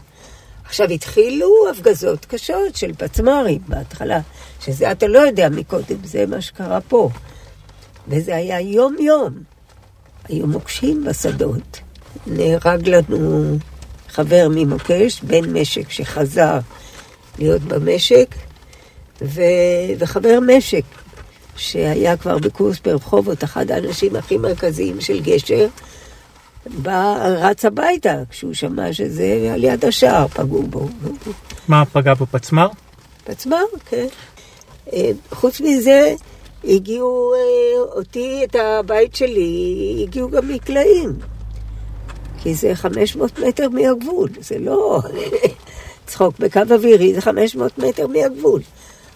עכשיו 0.66 0.90
התחילו 0.90 1.70
הפגזות 1.72 2.26
קשות 2.26 2.76
של 2.76 2.94
פצמ"רים 2.98 3.62
בהתחלה, 3.68 4.20
שזה 4.60 4.92
אתה 4.92 5.08
לא 5.08 5.20
יודע 5.20 5.50
מקודם, 5.50 5.98
זה 6.04 6.26
מה 6.26 6.42
שקרה 6.42 6.82
פה. 6.82 7.10
וזה 8.08 8.36
היה 8.36 8.62
יום-יום. 8.62 9.34
היו 10.30 10.48
מוקשים 10.48 11.04
בשדות. 11.04 11.80
נהרג 12.28 12.90
לנו 12.90 13.58
חבר 14.10 14.48
ממוקש, 14.52 15.22
בן 15.24 15.58
משק 15.60 15.90
שחזר 15.90 16.60
להיות 17.40 17.62
במשק, 17.62 18.36
ו... 19.22 19.42
וחבר 20.00 20.40
משק 20.48 20.84
שהיה 21.56 22.18
כבר 22.18 22.38
בקורס 22.38 22.80
ברחובות, 22.80 23.44
אחד 23.44 23.72
האנשים 23.72 24.16
הכי 24.16 24.38
מרכזיים 24.38 25.02
של 25.02 25.22
גשר, 25.22 25.68
בא, 26.66 27.28
רץ 27.42 27.66
הביתה 27.66 28.16
כשהוא 28.30 28.54
שמע 28.54 28.94
שזה 28.94 29.52
על 29.54 29.64
יד 29.64 29.86
השער 29.86 30.28
פגעו 30.28 30.64
בו. 30.64 30.90
מה 31.68 31.86
פגע 31.86 32.14
בפצמ"ר? 32.14 32.68
פצמ"ר, 33.24 33.66
כן. 33.90 34.08
אה, 34.94 35.12
חוץ 35.32 35.62
מזה, 35.62 36.16
הגיעו 36.64 37.34
אה, 37.34 37.82
אותי, 37.98 38.42
את 38.44 38.56
הבית 38.56 39.16
שלי, 39.16 40.06
הגיעו 40.08 40.30
גם 40.30 40.48
מקלעים. 40.48 41.14
כי 42.42 42.54
זה 42.54 42.76
500 42.76 43.40
מטר 43.40 43.70
מהגבול, 43.70 44.30
זה 44.40 44.60
לא 44.60 45.02
צחוק 46.08 46.40
בקו 46.40 46.60
אווירי, 46.72 47.14
זה 47.14 47.22
500 47.22 47.78
מטר 47.78 48.08
מהגבול. 48.08 48.62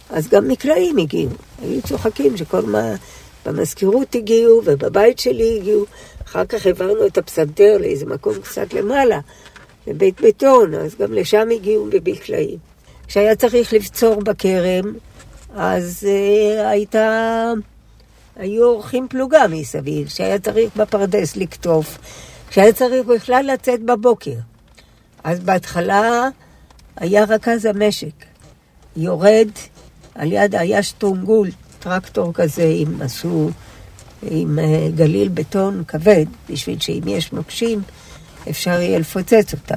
אז 0.10 0.28
גם 0.28 0.48
מקלעים 0.48 0.98
הגיעו. 0.98 1.32
היו 1.62 1.82
צוחקים 1.82 2.38
שכל 2.38 2.62
מה... 2.62 2.96
במזכירות 3.48 4.16
הגיעו 4.16 4.62
ובבית 4.66 5.20
שלי 5.20 5.58
הגיעו. 5.58 5.86
אחר 6.26 6.46
כך 6.46 6.66
העברנו 6.66 7.06
את 7.08 7.18
הפסנתר 7.18 7.78
לאיזה 7.80 8.06
מקום 8.06 8.34
קצת 8.42 8.74
למעלה. 8.74 9.20
לבית 9.88 10.22
בטון, 10.22 10.74
אז 10.74 10.96
גם 10.96 11.14
לשם 11.14 11.48
הגיעו 11.56 11.88
בבקלעים. 11.90 12.58
כשהיה 13.08 13.36
צריך 13.36 13.74
לבצור 13.74 14.16
בכרם, 14.22 14.94
אז 15.56 16.08
uh, 16.08 16.68
הייתה... 16.68 17.54
היו 18.36 18.64
אורחים 18.64 19.08
פלוגה 19.08 19.48
מסביב, 19.48 20.08
כשהיה 20.08 20.40
צריך 20.40 20.76
בפרדס 20.76 21.36
לקטוף, 21.36 21.98
כשהיה 22.50 22.74
צריך 22.74 23.06
בכלל 23.06 23.50
לצאת 23.54 23.84
בבוקר. 23.84 24.36
אז 25.24 25.40
בהתחלה 25.40 26.30
היה 26.96 27.24
רכז 27.24 27.66
המשק, 27.66 28.26
יורד, 28.98 29.50
על 30.18 30.32
יד 30.32 30.56
היה 30.56 30.84
שטרונגול, 30.84 31.50
טרקטור 31.80 32.34
כזה, 32.34 32.74
עם 32.76 33.02
עשו, 33.02 33.50
עם 34.32 34.60
uh, 34.60 34.96
גליל 34.96 35.28
בטון 35.28 35.84
כבד, 35.88 36.26
בשביל 36.50 36.80
שאם 36.80 37.02
יש 37.08 37.34
מוקשים, 37.34 37.82
אפשר 38.50 38.72
יהיה 38.82 39.00
לפוצץ 39.00 39.54
אותם. 39.54 39.76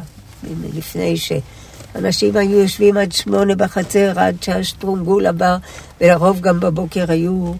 לפני 0.74 1.16
שאנשים 1.16 2.36
היו 2.36 2.60
יושבים 2.60 2.96
עד 2.96 3.12
שמונה 3.12 3.54
בחצר, 3.54 4.20
עד 4.20 4.42
שהשטרונגול 4.42 5.26
עבר, 5.26 5.56
ולרוב 6.00 6.40
גם 6.40 6.60
בבוקר 6.60 7.10
היו 7.10 7.52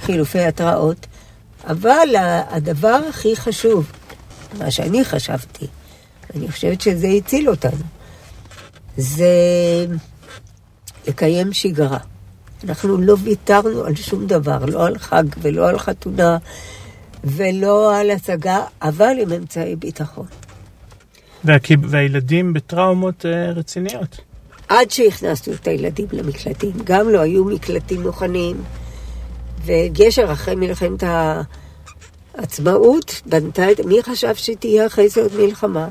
חילופי 0.00 0.40
התראות. 0.40 1.06
אבל 1.64 2.08
הדבר 2.50 3.00
הכי 3.08 3.36
חשוב, 3.36 3.92
מה 4.58 4.70
שאני 4.70 5.04
חשבתי, 5.04 5.66
אני 6.34 6.50
חושבת 6.52 6.80
שזה 6.80 7.08
הציל 7.08 7.50
אותנו, 7.50 7.84
זה 8.96 9.26
לקיים 11.08 11.52
שגרה. 11.52 11.98
אנחנו 12.64 12.96
לא 12.96 13.16
ויתרנו 13.22 13.84
על 13.84 13.94
שום 13.94 14.26
דבר, 14.26 14.64
לא 14.64 14.86
על 14.86 14.98
חג 14.98 15.24
ולא 15.42 15.68
על 15.68 15.78
חתונה 15.78 16.38
ולא 17.24 17.96
על 17.96 18.10
הצגה, 18.10 18.64
אבל 18.82 19.16
עם 19.22 19.32
אמצעי 19.32 19.76
ביטחון. 19.76 20.26
והילדים 21.88 22.52
בטראומות 22.52 23.26
אה, 23.26 23.50
רציניות. 23.50 24.20
עד 24.68 24.90
שהכנסנו 24.90 25.54
את 25.54 25.66
הילדים 25.66 26.06
למקלטים. 26.12 26.72
גם 26.84 27.08
לא 27.08 27.20
היו 27.20 27.44
מקלטים 27.44 28.02
מוכנים, 28.02 28.56
וגשר 29.64 30.32
אחרי 30.32 30.54
מלחמת 30.54 31.02
העצמאות 32.34 33.22
בנתה 33.26 33.70
את... 33.70 33.80
מי 33.80 34.02
חשב 34.02 34.34
שתהיה 34.34 34.86
אחרי 34.86 35.08
זה 35.08 35.22
עוד 35.22 35.32
מלחמה? 35.36 35.88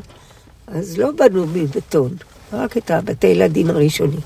אז 0.67 0.97
לא 0.97 1.11
בנו 1.11 1.47
מבטון, 1.53 2.15
רק 2.53 2.77
את 2.77 2.91
הבתי 2.91 3.27
ילדים 3.27 3.69
הראשונים. 3.69 4.19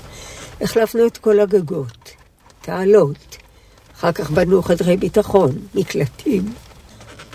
החלפנו 0.60 1.06
את 1.06 1.18
כל 1.18 1.40
הגגות, 1.40 2.10
תעלות. 2.62 3.36
אחר 3.98 4.12
כך 4.12 4.30
בנו 4.30 4.62
חדרי 4.62 4.96
ביטחון, 4.96 5.50
מקלטים. 5.74 6.52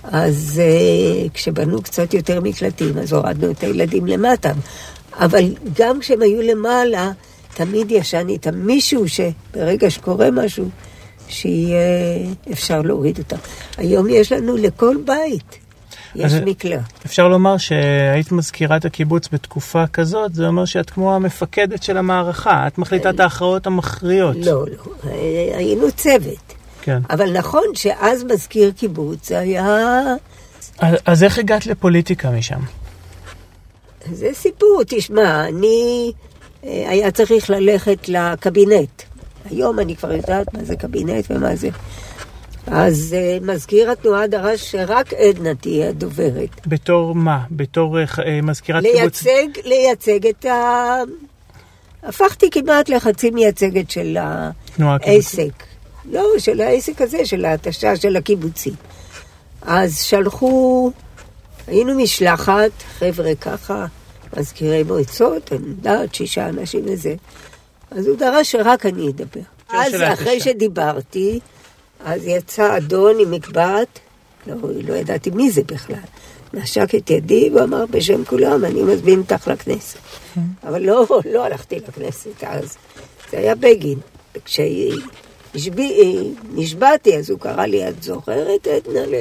אז 0.03 0.61
uh, 0.61 1.29
כשבנו 1.33 1.81
קצת 1.81 2.13
יותר 2.13 2.41
מקלטים, 2.41 2.97
אז 2.97 3.13
הורדנו 3.13 3.51
את 3.51 3.63
הילדים 3.63 4.05
למטה. 4.05 4.51
אבל 5.13 5.53
גם 5.73 5.99
כשהם 5.99 6.21
היו 6.21 6.41
למעלה, 6.41 7.11
תמיד 7.53 7.91
ישן 7.91 8.29
איתם 8.29 8.55
מישהו 8.55 9.05
שברגע 9.07 9.89
שקורה 9.89 10.31
משהו, 10.31 10.69
שיהיה 11.29 11.79
אפשר 12.51 12.81
להוריד 12.81 13.17
אותם. 13.17 13.37
היום 13.77 14.07
יש 14.09 14.31
לנו 14.31 14.57
לכל 14.57 14.97
בית. 15.05 15.66
יש 16.17 16.33
מקלט. 16.33 17.05
אפשר 17.05 17.27
לומר 17.27 17.57
שהיית 17.57 18.31
מזכירת 18.31 18.85
הקיבוץ 18.85 19.27
בתקופה 19.31 19.87
כזאת, 19.87 20.35
זה 20.35 20.47
אומר 20.47 20.65
שאת 20.65 20.89
כמו 20.89 21.15
המפקדת 21.15 21.83
של 21.83 21.97
המערכה, 21.97 22.67
את 22.67 22.77
מחליטה 22.77 23.09
את 23.09 23.19
ההכרעות 23.19 23.67
המכריעות. 23.67 24.35
לא, 24.35 24.65
לא, 24.67 25.11
היינו 25.55 25.91
צוות. 25.91 26.53
כן. 26.81 27.01
אבל 27.09 27.37
נכון 27.37 27.63
שאז 27.73 28.23
מזכיר 28.23 28.71
קיבוץ 28.71 29.31
היה... 29.31 30.01
אז 31.05 31.23
איך 31.23 31.39
הגעת 31.39 31.65
לפוליטיקה 31.65 32.31
משם? 32.31 32.59
זה 34.11 34.29
סיפור, 34.33 34.81
תשמע, 34.87 35.47
אני... 35.47 36.11
אה, 36.63 36.89
היה 36.89 37.11
צריך 37.11 37.49
ללכת 37.49 38.09
לקבינט. 38.09 39.03
היום 39.49 39.79
אני 39.79 39.95
כבר 39.95 40.11
יודעת 40.11 40.53
מה 40.53 40.63
זה 40.63 40.75
קבינט 40.75 41.25
ומה 41.29 41.55
זה. 41.55 41.69
אז 42.71 43.15
uh, 43.17 43.45
מזכיר 43.45 43.91
התנועה 43.91 44.27
דרש 44.27 44.71
שרק 44.71 45.13
עדנה 45.13 45.55
תהיה 45.55 45.89
הדוברת. 45.89 46.67
בתור 46.67 47.15
מה? 47.15 47.39
בתור 47.51 47.97
uh, 47.99 48.21
מזכירת 48.43 48.83
קיבוץ? 48.83 49.23
לייצג, 49.23 49.59
לייצג 49.65 50.27
את 50.27 50.45
ה... 50.45 51.01
הפכתי 52.03 52.49
כמעט 52.49 52.89
לחצי 52.89 53.29
מייצגת 53.29 53.91
של 53.91 54.17
העסק. 54.79 55.63
לא, 56.11 56.23
של 56.37 56.61
העסק 56.61 57.01
הזה, 57.01 57.25
של 57.25 57.45
ההתשה 57.45 57.95
של 57.95 58.15
הקיבוצים. 58.15 58.73
אז 59.61 60.01
שלחו, 60.01 60.91
היינו 61.67 61.95
משלחת, 61.95 62.71
חבר'ה 62.99 63.35
ככה, 63.41 63.85
מזכירי 64.37 64.83
מועצות, 64.83 65.51
אני 65.53 65.67
יודעת, 65.67 66.15
שישה 66.15 66.49
אנשים 66.49 66.81
וזה. 66.85 67.15
אז 67.91 68.07
הוא 68.07 68.17
דרש 68.17 68.51
שרק 68.51 68.85
אני 68.85 69.09
אדבר. 69.09 69.41
אז 69.69 69.93
אחרי 70.13 70.39
שדיברתי, 70.39 71.39
אז 72.07 72.27
יצא 72.27 72.77
אדון 72.77 73.15
עם 73.19 73.31
מקבעת, 73.31 73.99
לא, 74.47 74.55
לא 74.87 74.93
ידעתי 74.93 75.29
מי 75.29 75.51
זה 75.51 75.61
בכלל. 75.63 75.95
נשק 76.53 76.95
את 76.95 77.09
ידי 77.09 77.49
ואמר 77.55 77.85
בשם 77.89 78.25
כולם, 78.25 78.65
אני 78.65 78.83
מזמין 78.83 79.19
אותך 79.19 79.47
לכנסת. 79.47 79.97
כן. 80.35 80.41
אבל 80.63 80.81
לא, 80.81 81.07
לא 81.31 81.45
הלכתי 81.45 81.79
לכנסת 81.79 82.43
אז. 82.43 82.77
זה 83.31 83.37
היה 83.37 83.55
בגין. 83.55 83.99
כשנשבעתי, 85.53 87.17
אז 87.17 87.29
הוא 87.29 87.39
קרא 87.39 87.65
לי, 87.65 87.89
את 87.89 88.03
זוכרת, 88.03 88.67
עדנה? 88.67 89.17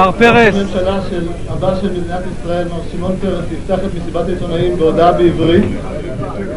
מר 0.00 0.12
פרס. 0.12 0.54
הממשלה 0.54 1.00
של 1.10 1.28
הבא 1.48 1.80
של 1.80 1.90
מדינת 1.90 2.22
ישראל, 2.32 2.68
מר 2.68 2.80
שמעון 2.92 3.16
פרס, 3.20 3.44
יפתח 3.52 3.78
את 3.86 3.94
מסיבת 3.94 4.28
העיתונאים 4.28 4.76
בהודעה 4.76 5.12
בעברית, 5.12 5.64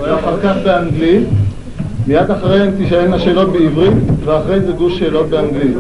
ואחר 0.02 0.40
כך 0.44 0.56
באנגלית. 0.64 1.28
מיד 2.08 2.32
אחריהם 2.32 2.78
תישאלנה 2.78 3.20
שאלות 3.20 3.54
בעברית, 3.54 3.94
ואחרי 4.26 4.60
זה 4.60 4.72
גוש 4.72 5.00
שאלות 5.00 5.30
באנגלית. 5.30 5.78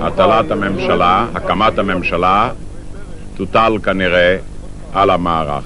הטלת 0.00 0.50
הממשלה, 0.50 1.26
הקמת 1.34 1.78
הממשלה, 1.78 2.50
תוטל 3.36 3.78
כנראה 3.82 4.36
על 4.92 5.10
המערך. 5.10 5.64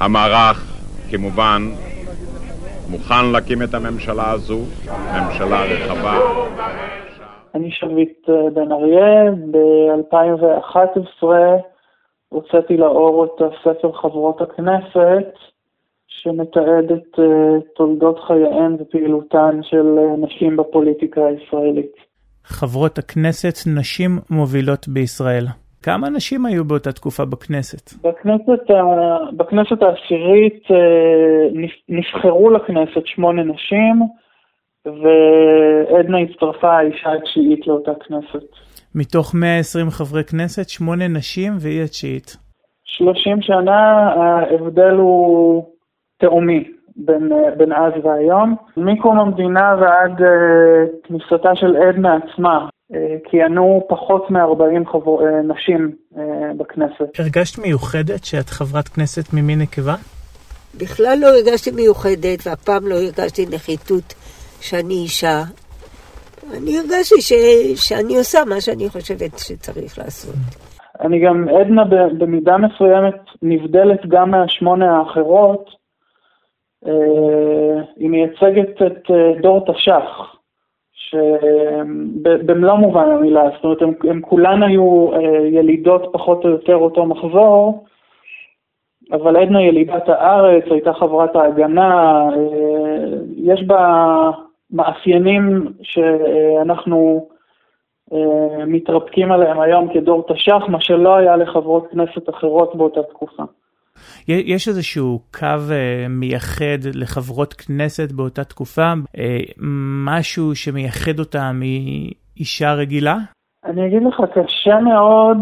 המערך, 0.00 0.62
כמובן, 1.10 1.70
מוכן 2.88 3.26
להקים 3.26 3.62
את 3.62 3.74
הממשלה 3.74 4.30
הזו, 4.30 4.60
ממשלה 5.12 5.62
רחבה. 5.62 6.18
אני 7.58 7.70
שביט 7.70 8.28
אה, 8.28 8.50
בן 8.50 8.72
אריה, 8.72 9.30
ב-2011 9.50 11.24
הוצאתי 12.28 12.76
לאור 12.76 13.24
את 13.24 13.42
הספר 13.42 13.92
חברות 13.92 14.40
הכנסת, 14.40 15.28
שמתעד 16.08 16.92
את 16.92 17.18
אה, 17.18 17.60
תולדות 17.76 18.18
חייהן 18.26 18.76
ופעילותן 18.80 19.60
של 19.62 19.98
אה, 19.98 20.16
נשים 20.26 20.56
בפוליטיקה 20.56 21.20
הישראלית. 21.26 21.92
חברות 22.44 22.98
הכנסת 22.98 23.54
נשים 23.78 24.10
מובילות 24.30 24.88
בישראל. 24.88 25.44
כמה 25.82 26.08
נשים 26.08 26.46
היו 26.46 26.64
באותה 26.64 26.92
תקופה 26.92 27.24
בכנסת? 27.24 27.92
בכנסת, 28.04 28.70
בכנסת 29.36 29.82
העשירית 29.82 30.64
נבחרו 31.88 32.50
לכנסת 32.50 33.06
שמונה 33.06 33.42
נשים, 33.42 34.02
ועדנה 34.88 36.18
הצטרפה 36.18 36.78
האישה 36.78 37.12
התשיעית 37.12 37.66
לאותה 37.66 37.92
כנסת. 38.08 38.46
מתוך 38.94 39.34
120 39.34 39.90
חברי 39.90 40.24
כנסת, 40.24 40.68
שמונה 40.68 41.08
נשים 41.08 41.52
והיא 41.60 41.82
התשיעית. 41.82 42.36
30 42.84 43.42
שנה 43.42 44.10
ההבדל 44.16 44.94
הוא 44.94 45.64
תאומי 46.20 46.64
בין, 46.96 47.32
בין 47.56 47.72
אז 47.72 47.92
והיום. 48.04 48.56
מקום 48.76 49.18
המדינה 49.18 49.74
ועד 49.80 50.20
uh, 50.20 50.24
כניסתה 51.08 51.50
של 51.54 51.76
עדנה 51.76 52.16
עצמה, 52.16 52.68
uh, 52.92 52.96
כיהנו 53.30 53.86
פחות 53.88 54.30
מ-40 54.30 54.90
חבר... 54.92 55.18
uh, 55.18 55.52
נשים 55.52 55.92
uh, 56.14 56.18
בכנסת. 56.56 57.18
הרגשת 57.18 57.58
מיוחדת 57.58 58.24
שאת 58.24 58.48
חברת 58.48 58.88
כנסת 58.88 59.32
ממין 59.32 59.60
נקבה? 59.60 59.94
בכלל 60.74 61.18
לא 61.20 61.26
הרגשתי 61.26 61.70
מיוחדת, 61.70 62.46
ואף 62.46 62.64
פעם 62.64 62.86
לא 62.86 62.94
הרגשתי 62.94 63.46
נחיתות 63.46 64.14
שאני 64.60 64.94
אישה, 64.94 65.42
אני 66.56 66.78
הרגשתי 66.78 67.20
ש, 67.20 67.32
שאני 67.88 68.16
עושה 68.16 68.38
מה 68.48 68.60
שאני 68.60 68.88
חושבת 68.88 69.38
שצריך 69.38 69.98
לעשות. 69.98 70.34
אני 71.00 71.20
גם, 71.20 71.48
עדנה 71.48 71.84
במידה 72.18 72.56
מסוימת 72.56 73.14
נבדלת 73.42 74.06
גם 74.06 74.30
מהשמונה 74.30 74.98
האחרות. 74.98 75.70
אה, 76.86 77.82
היא 77.96 78.10
מייצגת 78.10 78.82
את 78.82 79.10
אה, 79.10 79.40
דור 79.40 79.72
תש"ח, 79.72 80.36
שבמלוא 80.92 82.74
מובן 82.74 83.10
המילה, 83.10 83.42
זאת 83.54 83.64
אומרת, 83.64 83.82
הם, 83.82 84.10
הם 84.10 84.20
כולן 84.20 84.62
היו 84.62 85.12
אה, 85.12 85.46
ילידות 85.46 86.10
פחות 86.12 86.44
או 86.44 86.50
יותר 86.50 86.76
אותו 86.76 87.06
מחזור, 87.06 87.84
אבל 89.12 89.36
עדנה 89.36 89.62
ילידת 89.62 90.08
הארץ, 90.08 90.64
הייתה 90.70 90.92
חברת 90.92 91.36
ההגנה, 91.36 92.24
יש 93.36 93.62
בה 93.62 94.30
מאפיינים 94.70 95.72
שאנחנו 95.82 97.28
מתרפקים 98.66 99.32
עליהם 99.32 99.60
היום 99.60 99.88
כדור 99.94 100.26
תש"ח, 100.32 100.68
מה 100.68 100.80
שלא 100.80 101.16
היה 101.16 101.36
לחברות 101.36 101.86
כנסת 101.90 102.28
אחרות 102.30 102.76
באותה 102.76 103.02
תקופה. 103.02 103.42
יש 104.28 104.68
איזשהו 104.68 105.18
קו 105.34 105.46
מייחד 106.08 106.84
לחברות 106.94 107.54
כנסת 107.54 108.12
באותה 108.12 108.44
תקופה? 108.44 108.92
משהו 110.06 110.54
שמייחד 110.54 111.18
אותה 111.18 111.50
מאישה 111.54 112.72
רגילה? 112.74 113.16
אני 113.64 113.86
אגיד 113.86 114.02
לך, 114.02 114.20
קשה 114.34 114.80
מאוד 114.80 115.38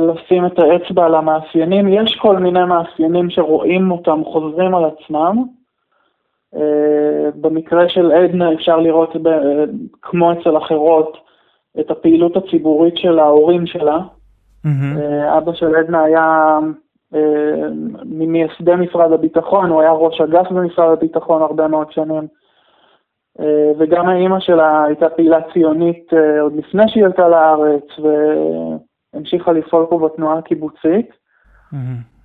לשים 0.00 0.46
את 0.46 0.58
האצבע 0.58 1.04
על 1.04 1.14
המאפיינים. 1.14 1.88
יש 1.88 2.16
כל 2.20 2.36
מיני 2.36 2.64
מאפיינים 2.64 3.30
שרואים 3.30 3.90
אותם 3.90 4.24
חוזרים 4.24 4.74
על 4.74 4.84
עצמם. 4.84 5.44
Uh, 6.56 6.58
במקרה 7.34 7.88
של 7.88 8.12
עדנה 8.12 8.54
אפשר 8.54 8.76
לראות, 8.76 9.16
uh, 9.16 9.18
כמו 10.02 10.32
אצל 10.32 10.56
אחרות, 10.56 11.16
את 11.80 11.90
הפעילות 11.90 12.36
הציבורית 12.36 12.96
של 12.96 13.18
ההורים 13.18 13.66
שלה. 13.66 13.98
Mm-hmm. 14.66 15.38
אבא 15.38 15.52
של 15.54 15.76
עדנה 15.76 16.02
היה 16.02 16.58
ממייסדי 18.04 18.74
משרד 18.78 19.12
הביטחון, 19.12 19.70
הוא 19.70 19.80
היה 19.80 19.90
ראש 19.90 20.20
אגף 20.20 20.50
במשרד 20.50 20.92
הביטחון 20.92 21.42
הרבה 21.42 21.68
מאוד 21.68 21.92
שנים. 21.92 22.26
אה, 23.40 23.72
וגם 23.78 24.08
האימא 24.08 24.40
שלה 24.40 24.84
הייתה 24.84 25.08
פעילה 25.08 25.38
ציונית 25.52 26.12
אה, 26.12 26.40
עוד 26.40 26.52
לפני 26.56 26.82
שהיא 26.88 27.04
עלתה 27.04 27.28
לארץ, 27.28 27.84
והמשיכה 29.14 29.52
לפעול 29.52 29.86
פה 29.90 29.98
בתנועה 29.98 30.38
הקיבוצית. 30.38 31.10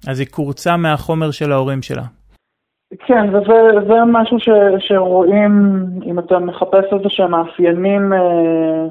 אז 0.08 0.20
היא 0.20 0.28
קורצה 0.28 0.78
מהחומר 0.78 1.32
של 1.32 1.52
ההורים 1.52 1.82
שלה. 1.82 2.04
כן, 2.99 3.36
וזה 3.36 3.93
משהו 4.06 4.39
ש, 4.39 4.49
שרואים, 4.80 5.51
אם 6.06 6.19
אתה 6.19 6.39
מחפש 6.39 6.86
איזה 6.93 7.10
שהם 7.10 7.32
מאפיינים 7.32 8.13
אה, 8.13 8.88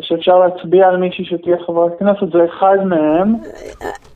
שאפשר 0.00 0.38
להצביע 0.38 0.88
על 0.88 0.96
מישהי 0.96 1.24
שתהיה 1.24 1.56
חברת 1.66 1.98
כנסת, 1.98 2.32
זה 2.32 2.44
אחד 2.44 2.76
מהם. 2.84 3.34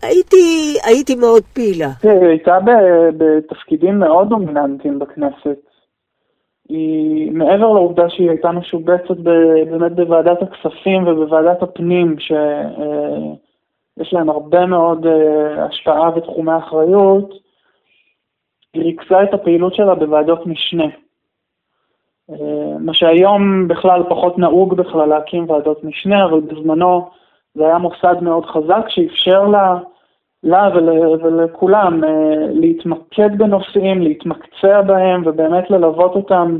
הייתי, 0.02 0.74
הייתי 0.86 1.14
מאוד 1.14 1.42
פעילה. 1.54 1.88
היא 2.02 2.28
הייתה 2.28 2.58
בתפקידים 3.16 3.98
מאוד 3.98 4.28
דומיננטיים 4.28 4.98
בכנסת. 4.98 5.58
היא, 6.68 7.32
מעבר 7.32 7.72
לעובדה 7.72 8.08
שהיא 8.08 8.30
הייתה 8.30 8.52
משובצת 8.52 9.16
באמת 9.70 9.92
בוועדת 9.92 10.42
הכספים 10.42 11.06
ובוועדת 11.06 11.62
הפנים, 11.62 12.16
שיש 12.18 14.12
להם 14.12 14.30
הרבה 14.30 14.66
מאוד 14.66 15.06
אה, 15.06 15.64
השפעה 15.64 16.16
ותחומי 16.16 16.56
אחריות, 16.58 17.45
היא 18.76 18.84
ריכזה 18.84 19.22
את 19.22 19.34
הפעילות 19.34 19.74
שלה 19.74 19.94
בוועדות 19.94 20.46
משנה. 20.46 20.86
אה, 22.30 22.78
מה 22.80 22.94
שהיום 22.94 23.68
בכלל 23.68 24.02
פחות 24.08 24.38
נהוג 24.38 24.74
בכלל 24.74 25.08
להקים 25.08 25.50
ועדות 25.50 25.84
משנה, 25.84 26.24
אבל 26.24 26.40
בזמנו 26.40 27.08
זה 27.54 27.66
היה 27.66 27.78
מוסד 27.78 28.14
מאוד 28.22 28.46
חזק 28.46 28.84
שאפשר 28.88 29.46
לה 29.46 29.78
לה 30.42 30.68
ול, 30.74 30.88
ולכולם 31.22 32.04
אה, 32.04 32.34
להתמקד 32.52 33.38
בנושאים, 33.38 34.02
להתמקצע 34.02 34.82
בהם 34.82 35.22
ובאמת 35.26 35.70
ללוות 35.70 36.14
אותם 36.14 36.58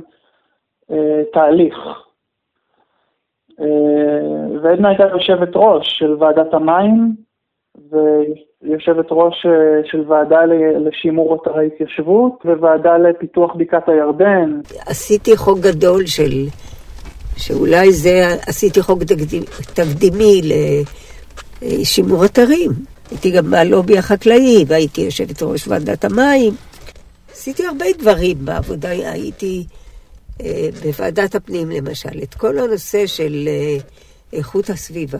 אה, 0.90 1.22
תהליך. 1.32 1.76
ועדנה 4.62 4.88
הייתה 4.88 5.04
יושבת 5.04 5.48
ראש 5.54 5.98
של 5.98 6.16
ועדת 6.18 6.54
המים 6.54 7.25
ויושבת 7.90 9.06
ראש 9.10 9.46
של 9.84 10.04
ועדה 10.08 10.40
לשימור 10.80 11.38
אתרי 11.42 11.66
התיישבות 11.66 12.32
וועדה 12.44 12.98
לפיתוח 12.98 13.54
בקעת 13.54 13.88
הירדן. 13.88 14.60
עשיתי 14.86 15.36
חוק 15.36 15.58
גדול 15.58 16.06
של, 16.06 16.46
שאולי 17.36 17.92
זה, 17.92 18.26
עשיתי 18.46 18.82
חוק 18.82 18.98
תקדימי 19.74 20.40
לשימור 21.62 22.24
אתרים. 22.24 22.70
הייתי 23.10 23.30
גם 23.30 23.50
בלובי 23.50 23.98
החקלאי, 23.98 24.64
והייתי 24.66 25.00
יושבת 25.00 25.42
ראש 25.42 25.68
ועדת 25.68 26.04
המים. 26.04 26.52
עשיתי 27.32 27.66
הרבה 27.66 27.86
דברים 27.98 28.36
בעבודה, 28.44 28.88
הייתי 28.88 29.64
אה, 30.40 30.68
בוועדת 30.82 31.34
הפנים 31.34 31.70
למשל, 31.70 32.22
את 32.22 32.34
כל 32.34 32.58
הנושא 32.58 33.06
של 33.06 33.48
אה, 33.48 33.76
איכות 34.32 34.70
הסביבה. 34.70 35.18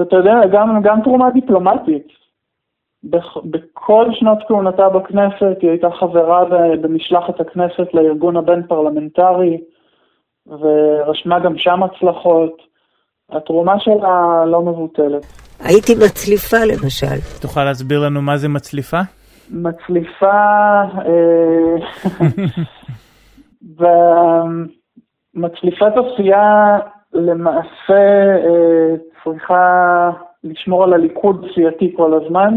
אה, 0.00 0.04
ואתה 0.04 0.16
יודע, 0.16 0.46
גם, 0.52 0.82
גם 0.82 1.00
תרומה 1.04 1.30
דיפלומטית. 1.30 2.06
בכל 3.44 4.06
שנות 4.12 4.38
כהונתה 4.48 4.88
בכנסת 4.88 5.56
היא 5.60 5.70
הייתה 5.70 5.88
חברה 6.00 6.44
במשלחת 6.80 7.40
הכנסת 7.40 7.94
לארגון 7.94 8.36
הבין-פרלמנטרי, 8.36 9.60
ורשמה 10.46 11.38
גם 11.38 11.58
שם 11.58 11.82
הצלחות. 11.82 12.70
התרומה 13.32 13.80
שלה 13.80 14.44
לא 14.46 14.62
מבוטלת. 14.62 15.26
הייתי 15.60 15.94
מצליפה 15.94 16.56
למשל. 16.56 17.40
תוכל 17.42 17.64
להסביר 17.64 18.00
לנו 18.00 18.22
מה 18.22 18.36
זה 18.36 18.48
מצליפה? 18.48 19.00
מצליפה, 19.50 20.82
ומצליפת 25.34 25.92
אופייה 25.96 26.78
למעשה 27.12 28.02
אה, 28.46 28.94
צריכה 29.24 30.10
לשמור 30.44 30.84
על 30.84 30.92
הליכוד 30.92 31.46
סיעתי 31.54 31.94
כל 31.96 32.14
הזמן, 32.14 32.54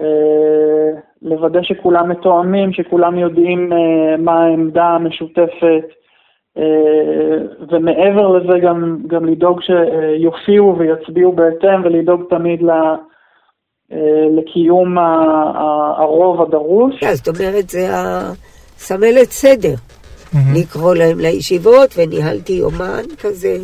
אה, 0.00 1.00
לוודא 1.22 1.62
שכולם 1.62 2.08
מתואמים, 2.08 2.72
שכולם 2.72 3.18
יודעים 3.18 3.72
אה, 3.72 4.16
מה 4.18 4.44
העמדה 4.44 4.84
המשותפת, 4.84 5.84
אה, 6.58 7.38
ומעבר 7.70 8.28
לזה 8.28 8.58
גם, 8.58 8.98
גם 9.06 9.24
לדאוג 9.24 9.60
שיופיעו 9.62 10.78
ויצביעו 10.78 11.32
בהתאם 11.32 11.84
ולדאוג 11.84 12.22
תמיד 12.30 12.62
ל, 12.62 12.70
לקיום 14.38 14.98
הרוב 15.98 16.42
הדרוש. 16.42 16.94
כן, 17.00 17.14
זאת 17.14 17.28
אומרת, 17.28 17.68
זה 17.68 17.86
סמלת 18.76 19.30
סדר. 19.30 19.74
לקרוא 20.54 20.94
להם 20.94 21.18
לישיבות, 21.20 21.94
וניהלתי 21.96 22.52
יומן 22.52 23.02
כזה, 23.20 23.56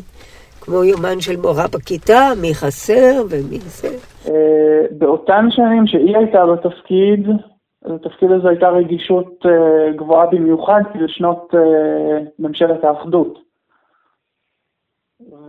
כמו 0.65 0.85
יומן 0.85 1.21
של 1.21 1.37
מורה 1.37 1.65
בכיתה, 1.75 2.21
מי 2.41 2.55
חסר 2.55 3.23
ומי 3.31 3.59
זה. 3.59 3.89
אה, 4.29 4.87
באותן 4.91 5.47
שנים 5.51 5.87
שהיא 5.87 6.17
הייתה 6.17 6.47
בתפקיד, 6.47 7.29
לתפקיד 7.85 8.31
הזה 8.31 8.49
הייתה 8.49 8.69
רגישות 8.69 9.47
uh, 9.47 9.97
גבוהה 9.97 10.27
במיוחד, 10.27 10.81
כי 10.93 10.99
זה 10.99 11.05
שנות 11.09 11.55
uh, 11.55 11.59
ממשלת 12.39 12.85
האחדות. 12.85 13.39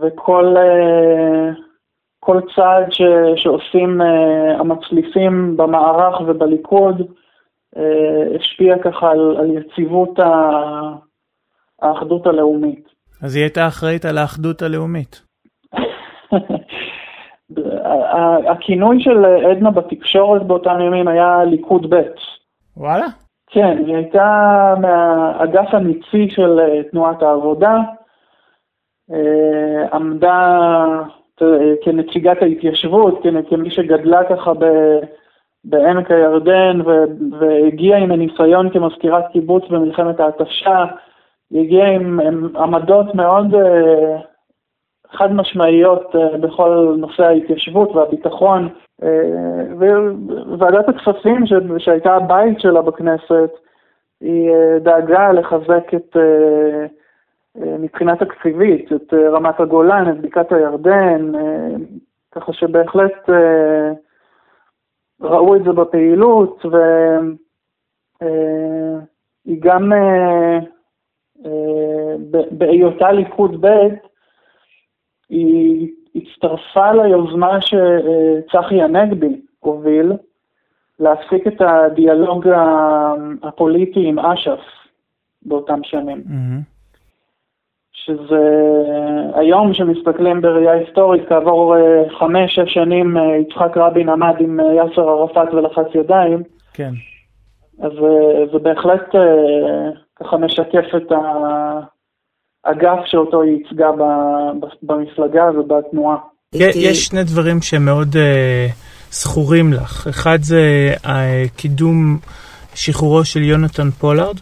וכל 0.00 0.54
כל 2.20 2.40
צעד 2.56 2.92
ש, 2.92 3.02
שעושים 3.36 4.00
המצליפים 4.58 5.56
במערך 5.56 6.20
ובליכוד 6.20 7.02
השפיע 8.34 8.78
ככה 8.78 9.10
על, 9.10 9.36
על 9.36 9.50
יציבות 9.50 10.18
האחדות 11.82 12.26
הלאומית. 12.26 12.93
אז 13.24 13.36
היא 13.36 13.42
הייתה 13.42 13.66
אחראית 13.66 14.04
על 14.04 14.18
האחדות 14.18 14.62
הלאומית. 14.62 15.22
הכינוי 18.50 19.00
של 19.00 19.24
עדנה 19.24 19.70
בתקשורת 19.70 20.42
באותם 20.42 20.80
ימים 20.80 21.08
היה 21.08 21.44
ליכוד 21.44 21.94
ב'. 21.94 22.02
וואלה? 22.76 23.06
כן, 23.50 23.78
היא 23.86 23.96
הייתה 23.96 24.74
מהאגף 24.80 25.74
הניצי 25.74 26.30
של 26.30 26.60
אה, 26.60 26.82
תנועת 26.90 27.22
העבודה, 27.22 27.76
אה, 29.12 29.86
עמדה 29.92 30.58
אה, 31.42 31.72
כנציגת 31.84 32.42
ההתיישבות, 32.42 33.22
כמי 33.48 33.70
שגדלה 33.70 34.24
ככה 34.24 34.52
בעמק 35.64 36.10
הירדן 36.10 36.80
והגיעה 37.40 37.98
עם 37.98 38.12
הניסיון 38.12 38.70
כמזכירת 38.70 39.24
קיבוץ 39.32 39.64
במלחמת 39.70 40.20
ההתשה, 40.20 40.84
היא 41.50 41.62
הגיעה 41.62 41.90
עם, 41.90 42.20
עם 42.20 42.56
עמדות 42.56 43.14
מאוד 43.14 43.54
חד 45.16 45.32
משמעיות 45.32 46.16
אה, 46.16 46.38
בכל 46.38 46.94
נושא 46.98 47.22
ההתיישבות 47.22 47.90
והביטחון. 47.90 48.68
אה, 49.02 49.08
וועדת 50.58 50.88
הכספים 50.88 51.44
שהייתה 51.78 52.14
הבית 52.14 52.60
שלה 52.60 52.82
בכנסת, 52.82 53.50
היא 54.20 54.50
אה, 54.50 54.78
דאגה 54.78 55.32
לחזק 55.32 55.94
את, 55.94 56.16
מבחינה 57.56 58.16
תקציבית, 58.16 58.92
את 58.92 59.14
רמת 59.14 59.60
הגולן, 59.60 60.10
את 60.10 60.20
בקעת 60.20 60.52
הירדן, 60.52 61.32
ככה 62.32 62.52
שבהחלט 62.52 63.30
ראו 65.20 65.56
את 65.56 65.64
זה 65.64 65.72
בפעילות, 65.72 66.66
והיא 68.20 69.58
גם 69.60 69.92
בהיותה 72.50 73.12
ליכוד 73.12 73.66
ב', 73.66 73.88
היא 75.28 75.88
הצטרפה 76.14 76.92
ליוזמה 76.92 77.58
שצחי 77.60 78.82
הנגבי 78.82 79.40
הוביל, 79.60 80.12
להפסיק 81.00 81.46
את 81.46 81.60
הדיאלוג 81.60 82.48
הפוליטי 83.42 84.06
עם 84.06 84.18
אש"ף 84.18 84.60
באותם 85.42 85.80
שנים. 85.82 86.22
מהמם. 86.26 86.74
שזה 88.04 88.42
היום 89.34 89.74
שמסתכלים 89.74 90.40
בראייה 90.40 90.72
היסטורית, 90.72 91.28
כעבור 91.28 91.76
אה, 91.76 92.04
חמש-שש 92.18 92.74
שנים 92.74 93.16
אה, 93.16 93.36
יצחק 93.36 93.76
רבין 93.76 94.08
עמד 94.08 94.34
עם 94.38 94.60
אה, 94.60 94.74
יאסר 94.74 95.08
ערפאת 95.08 95.54
ולחץ 95.54 95.86
ידיים, 95.94 96.42
כן. 96.74 96.90
אז 97.80 97.92
זה 98.52 98.58
בהחלט 98.58 99.14
ככה 100.20 100.36
משקף 100.36 100.96
את 100.96 101.12
האגף 102.64 103.04
שאותו 103.06 103.42
היא 103.42 103.50
ייצגה 103.52 103.92
ב- 103.92 104.64
ב- 104.64 104.86
במפלגה 104.92 105.44
ובתנועה. 105.58 106.16
יש 106.54 107.04
שני 107.04 107.24
דברים 107.24 107.62
שמאוד 107.62 108.16
אה, 108.16 108.66
זכורים 109.10 109.72
לך. 109.72 110.06
אחד 110.06 110.38
זה 110.42 110.92
אה, 111.06 111.44
קידום 111.56 112.18
שחרורו 112.74 113.24
של 113.24 113.42
יונתן 113.42 113.90
פולארד. 113.90 114.36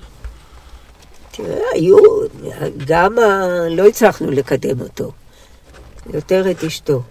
תראה, 1.30 1.58
היו, 1.74 1.96
גם 2.86 3.18
ה... 3.18 3.46
לא 3.70 3.86
הצלחנו 3.86 4.30
לקדם 4.30 4.80
אותו, 4.80 5.12
יותר 6.14 6.50
את 6.50 6.64
אשתו. 6.64 7.02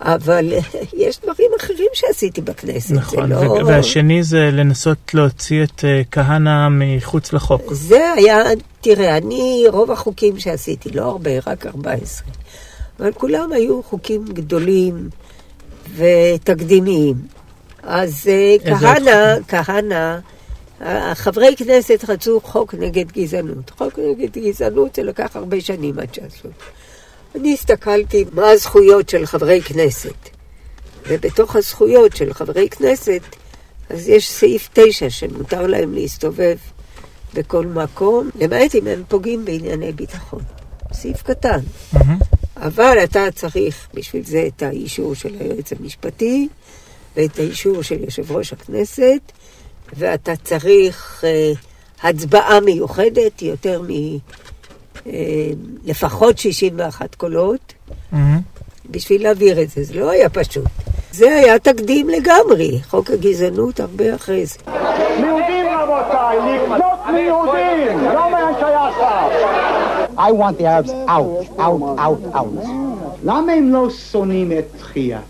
אבל 0.00 0.52
יש 1.06 1.20
דברים 1.20 1.50
אחרים 1.60 1.88
שעשיתי 1.92 2.40
בכנסת, 2.40 2.90
נכון. 2.90 3.28
זה 3.28 3.44
לא... 3.44 3.60
והשני 3.66 4.22
זה 4.22 4.50
לנסות 4.52 5.14
להוציא 5.14 5.64
את 5.64 5.84
אה, 5.84 6.02
כהנא 6.10 6.68
מחוץ 6.70 7.32
לחוק. 7.32 7.72
זה 7.72 8.12
היה, 8.16 8.42
תראה, 8.80 9.16
אני, 9.16 9.64
רוב 9.68 9.90
החוקים 9.90 10.38
שעשיתי, 10.38 10.90
לא 10.90 11.02
הרבה, 11.02 11.30
רק 11.46 11.66
14, 11.66 12.28
אבל 13.00 13.12
כולם 13.12 13.52
היו 13.52 13.82
חוקים 13.82 14.24
גדולים 14.24 15.08
ותקדימיים. 15.96 17.14
אז 17.82 18.28
אה, 18.28 18.56
כהנא, 18.78 19.36
כהנא, 19.48 20.18
חברי 21.14 21.56
כנסת 21.56 22.04
רצו 22.08 22.40
חוק 22.40 22.74
נגד 22.74 23.12
גזענות. 23.12 23.70
חוק 23.70 23.98
נגד 23.98 24.38
גזענות 24.38 24.94
זה 24.94 25.02
לקח 25.02 25.36
הרבה 25.36 25.60
שנים 25.60 25.98
עד 25.98 26.14
שעשו. 26.14 26.48
אני 27.34 27.54
הסתכלתי 27.54 28.24
מה 28.32 28.50
הזכויות 28.50 29.08
של 29.08 29.26
חברי 29.26 29.62
כנסת, 29.62 30.28
ובתוך 31.08 31.56
הזכויות 31.56 32.16
של 32.16 32.32
חברי 32.32 32.68
כנסת, 32.68 33.22
אז 33.90 34.08
יש 34.08 34.30
סעיף 34.30 34.68
9 34.72 35.10
שמותר 35.10 35.66
להם 35.66 35.94
להסתובב 35.94 36.56
בכל 37.34 37.66
מקום, 37.66 38.30
למעט 38.34 38.74
אם 38.74 38.86
הם 38.86 39.02
פוגעים 39.08 39.44
בענייני 39.44 39.92
ביטחון. 39.92 40.42
סעיף 40.92 41.22
קטן. 41.22 41.60
מהמם. 41.92 42.18
אבל 42.56 42.98
אתה 43.04 43.30
צריך 43.34 43.88
בשביל 43.94 44.24
זה 44.24 44.44
את 44.46 44.62
האישור 44.62 45.14
של 45.14 45.36
היועץ 45.40 45.72
המשפטי 45.72 46.48
ואת 47.16 47.38
האישור 47.38 47.82
של 47.82 48.04
יושב 48.04 48.32
ראש 48.32 48.52
הכנסת, 48.52 49.20
ואתה 49.96 50.36
צריך 50.36 51.24
אה, 51.24 51.52
הצבעה 52.02 52.60
מיוחדת, 52.60 53.42
יותר 53.42 53.82
מ... 53.82 53.88
אה, 55.06 55.12
לפחות 55.84 56.38
61 56.38 57.14
קולות, 57.14 57.72
מהמם. 58.12 58.40
בשביל 58.90 59.22
להעביר 59.22 59.62
את 59.62 59.70
זה. 59.70 59.84
זה 59.84 59.94
לא 59.94 60.10
היה 60.10 60.28
פשוט. 60.28 60.64
זה 61.12 61.34
היה 61.34 61.58
תקדים 61.58 62.08
לגמרי, 62.08 62.80
חוק 62.88 63.10
הגזענות 63.10 63.80
הרבה 63.80 64.14
אחרי 64.14 64.46
זה. 64.46 64.58
מיהודים 65.20 65.66
רבותיי, 65.66 66.38
לקנות 66.38 66.98
מיהודים, 67.12 67.98
לא 68.14 68.30
מאנשי 68.30 68.64
אסף. 68.64 69.50
I 70.16 70.32
want 70.32 70.58
the 70.58 70.66
Arabs 70.66 70.90
out, 71.08 71.58
out, 71.58 71.98
out, 71.98 72.34
out. 72.34 72.68
למה 73.24 73.52
הם 73.52 73.72
לא 73.72 73.90
שונאים 73.90 74.52
את 74.52 74.64
תחייה? 74.78 75.20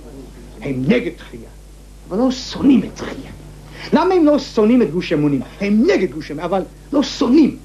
הם 0.63 0.85
נגד 0.89 1.11
תחייה, 1.17 1.49
אבל 2.09 2.19
לא 2.19 2.31
שונאים 2.31 2.83
את 2.85 2.91
תחייה. 2.95 3.31
למה 3.93 4.15
הם 4.15 4.25
לא 4.25 4.39
שונאים 4.39 4.83
את 4.83 4.91
גוש 4.91 5.13
אמונים? 5.13 5.41
הם 5.61 5.83
נגד 5.87 6.11
גוש 6.11 6.31
אמונים, 6.31 6.45
אבל 6.45 6.63
לא 6.93 7.03
שונאים. 7.03 7.57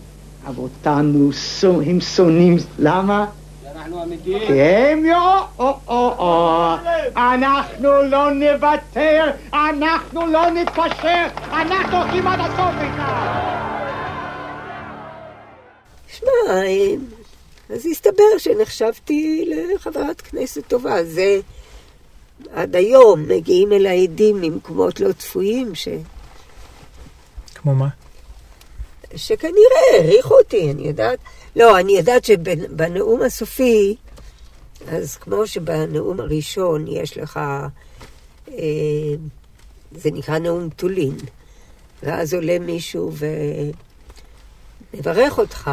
אבל 0.48 0.64
אותנו 0.64 1.34
שונא- 1.34 1.84
הם 1.90 2.02
שונאים, 2.02 2.58
למה? 2.80 3.26
כי 4.48 4.62
הם 4.62 5.04
לא, 5.04 5.46
או, 5.60 5.78
או, 5.88 6.14
או, 6.18 6.76
אנחנו 7.18 7.90
לא 8.02 8.32
נוותר, 8.32 9.32
אנחנו 9.54 10.28
לא 10.28 10.50
נתפשר, 10.50 11.26
אנחנו 11.52 11.98
הולכים 11.98 12.28
עד 12.28 12.40
הסוף 12.40 12.76
איתם. 12.82 13.46
שמע, 16.08 16.54
אז 17.76 17.86
הסתבר 17.92 18.38
שנחשבתי 18.38 19.52
לחברת 19.76 20.22
כנסת 20.22 20.68
טובה. 20.68 21.04
זה 21.04 21.40
עד 22.54 22.76
היום 22.76 23.24
מגיעים 23.28 23.74
אל 23.74 23.86
העדים 23.86 24.42
ממקומות 24.42 25.00
לא 25.00 25.12
צפויים, 25.12 25.76
ש... 25.76 25.88
כמו 27.56 27.76
מה? 27.76 27.88
שכנראה 29.16 29.80
העריכו 29.94 30.38
אותי, 30.38 30.72
אני 30.72 30.88
יודעת. 30.88 31.20
לא, 31.56 31.80
אני 31.80 31.98
יודעת 31.98 32.26
שבנאום 32.26 33.22
הסופי, 33.22 33.96
אז 34.88 35.16
כמו 35.16 35.48
שבנאום 35.48 36.20
הראשון 36.20 36.86
יש 36.88 37.18
לך, 37.18 37.40
אה, 38.50 39.16
זה 39.92 40.10
נקרא 40.12 40.38
נאום 40.38 40.70
טולין, 40.70 41.16
ואז 42.04 42.34
עולה 42.34 42.60
מישהו 42.60 43.12
ומברך 44.94 45.38
אותך, 45.38 45.72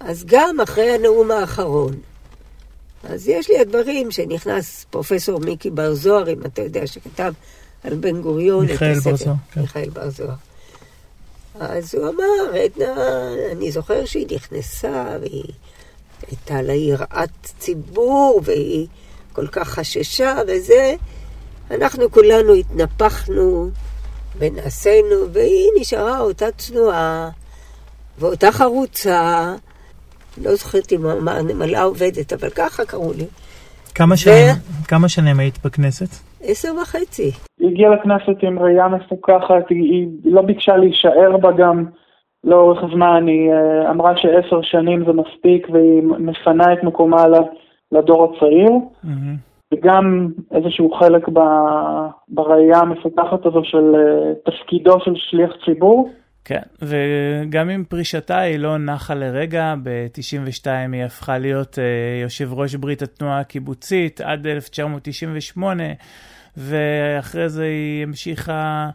אז 0.00 0.24
גם 0.26 0.60
אחרי 0.60 0.90
הנאום 0.90 1.30
האחרון. 1.30 1.94
אז 3.04 3.28
יש 3.28 3.50
לי 3.50 3.58
הדברים 3.58 4.10
שנכנס 4.10 4.86
פרופסור 4.90 5.40
מיקי 5.40 5.70
בר 5.70 5.94
זוהר, 5.94 6.32
אם 6.32 6.46
אתה 6.46 6.62
יודע, 6.62 6.86
שכתב 6.86 7.32
על 7.84 7.94
בן 7.94 8.20
גוריון. 8.20 8.66
מיכאל. 8.66 9.00
בר 9.00 9.16
זוהר, 9.16 9.34
כן. 9.52 9.60
מיכאל 9.60 9.90
בר 9.90 10.10
זוהר. 10.10 10.34
אז 11.60 11.94
הוא 11.94 12.08
אמר, 12.08 12.60
עדנה, 12.64 12.94
אני 13.52 13.72
זוכר 13.72 14.04
שהיא 14.04 14.26
נכנסה 14.34 15.16
והיא 15.20 15.44
הייתה 16.26 16.62
לה 16.62 16.72
יראת 16.72 17.30
ציבור 17.58 18.40
והיא 18.44 18.86
כל 19.32 19.46
כך 19.46 19.68
חששה 19.68 20.36
וזה. 20.48 20.94
אנחנו 21.70 22.10
כולנו 22.10 22.54
התנפחנו 22.54 23.70
ונעשינו 24.38 25.32
והיא 25.32 25.68
נשארה 25.80 26.20
אותה 26.20 26.46
צנועה 26.58 27.30
ואותה 28.18 28.52
חרוצה. 28.52 29.54
לא 30.38 30.56
זוכרת 30.56 30.92
אם 30.92 31.28
הנמלה 31.28 31.82
עובדת, 31.82 32.32
אבל 32.32 32.50
ככה 32.50 32.84
קראו 32.84 33.12
לי. 33.12 33.26
כמה 33.94 34.16
שנים, 34.16 34.54
כמה 34.88 35.08
שנים 35.08 35.40
היית 35.40 35.58
בכנסת? 35.64 36.08
עשר 36.42 36.68
וחצי. 36.82 37.30
היא 37.58 37.68
הגיעה 37.68 37.94
לכנסת 37.94 38.42
עם 38.42 38.58
ראייה 38.58 38.88
מפוכחת, 38.88 39.68
היא, 39.68 39.82
היא 39.82 40.08
לא 40.24 40.42
ביקשה 40.42 40.76
להישאר 40.76 41.36
בה 41.36 41.52
גם 41.52 41.84
לאורך 42.44 42.84
זמן, 42.94 43.26
היא 43.26 43.52
אה, 43.52 43.90
אמרה 43.90 44.16
שעשר 44.16 44.62
שנים 44.62 45.04
זה 45.04 45.12
מספיק 45.12 45.66
והיא 45.72 46.02
מפנה 46.02 46.72
את 46.72 46.82
מקומה 46.82 47.26
ל- 47.26 47.48
לדור 47.92 48.24
הצעיר, 48.24 48.70
מהמם. 49.04 49.36
וגם 49.74 50.28
איזשהו 50.50 50.90
חלק 50.90 51.28
ב, 51.28 51.40
בראייה 52.28 52.78
המפוכחת 52.78 53.46
הזו 53.46 53.60
של 53.64 53.94
אה, 53.94 54.32
תפקידו 54.44 55.00
של 55.00 55.12
שליח 55.16 55.52
ציבור. 55.64 56.10
כן, 56.44 56.62
וגם 56.82 57.68
עם 57.68 57.84
פרישתה 57.84 58.38
היא 58.38 58.56
לא 58.56 58.78
נחה 58.78 59.14
לרגע, 59.14 59.74
ב-92 59.82 60.66
היא 60.92 61.04
הפכה 61.04 61.38
להיות 61.38 61.74
uh, 61.74 62.22
יושב 62.22 62.52
ראש 62.52 62.74
ברית 62.74 63.02
התנועה 63.02 63.40
הקיבוצית 63.40 64.20
עד 64.20 64.46
1998, 64.46 65.84
ואחרי 66.56 67.48
זה 67.48 67.64
היא 67.64 68.02
המשיכה 68.02 68.90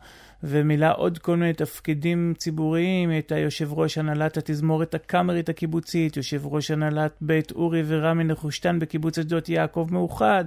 ומילאה 0.47 0.91
עוד 0.91 1.17
כל 1.17 1.35
מיני 1.35 1.53
תפקידים 1.53 2.33
ציבוריים, 2.37 3.09
היא 3.09 3.15
הייתה 3.15 3.37
יושב 3.37 3.73
ראש 3.73 3.97
הנהלת 3.97 4.37
התזמורת 4.37 4.93
הקאמרית 4.93 5.49
הקיבוצית, 5.49 6.17
יושב 6.17 6.45
ראש 6.45 6.71
הנהלת 6.71 7.17
בית 7.21 7.51
אורי 7.51 7.81
ורמי 7.87 8.23
נחושתן 8.23 8.79
בקיבוץ 8.79 9.17
אשדות 9.17 9.49
יעקב 9.49 9.87
מאוחד. 9.91 10.43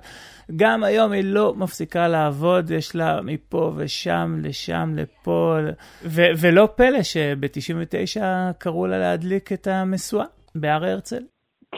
גם 0.57 0.85
היום 0.85 1.13
היא 1.13 1.25
לא 1.25 1.55
מפסיקה 1.57 2.09
לעבוד, 2.09 2.71
יש 2.71 2.97
לה 2.97 3.21
מפה 3.23 3.73
ושם, 3.77 4.39
לשם, 4.43 4.93
לפה, 4.97 5.57
ו- 6.05 6.33
ולא 6.41 6.69
פלא 6.77 7.03
שב-99 7.03 8.21
קראו 8.59 8.87
לה 8.87 8.99
להדליק 8.99 9.53
את 9.53 9.67
המשואה 9.67 10.25
בהר 10.55 10.85
הרצל. 10.85 11.23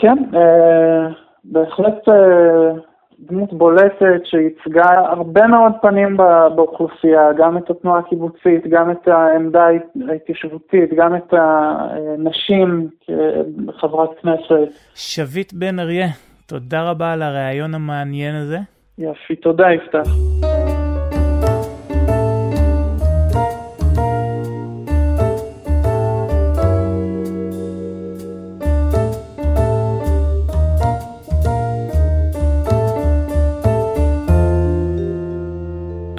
כן, 0.01 0.17
אה, 0.35 1.09
בהחלט 1.45 2.09
אה, 2.09 2.90
דמות 3.21 3.53
בולטת 3.53 4.21
שייצגה 4.25 4.91
הרבה 4.95 5.47
מאוד 5.47 5.73
פנים 5.83 6.17
באוכלוסייה, 6.57 7.33
גם 7.39 7.59
את 7.59 7.71
התנועה 7.71 7.99
הקיבוצית, 7.99 8.67
גם 8.71 8.91
את 8.91 9.09
העמדה 9.09 9.67
ההתיישבותית, 10.09 10.95
גם 10.97 11.17
את 11.17 11.35
הנשים 11.39 12.89
כחברת 13.77 14.11
כנסת. 14.23 14.73
שביט 14.95 15.53
בן 15.53 15.79
אריה, 15.79 16.09
תודה 16.47 16.91
רבה 16.91 17.13
על 17.13 17.23
הריאיון 17.23 17.75
המעניין 17.75 18.35
הזה. 18.35 18.59
יופי, 18.99 19.37
תודה 19.37 19.67
יפתח. 19.73 20.11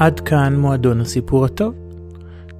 עד 0.01 0.19
כאן 0.19 0.55
מועדון 0.55 1.01
הסיפור 1.01 1.45
הטוב. 1.45 1.75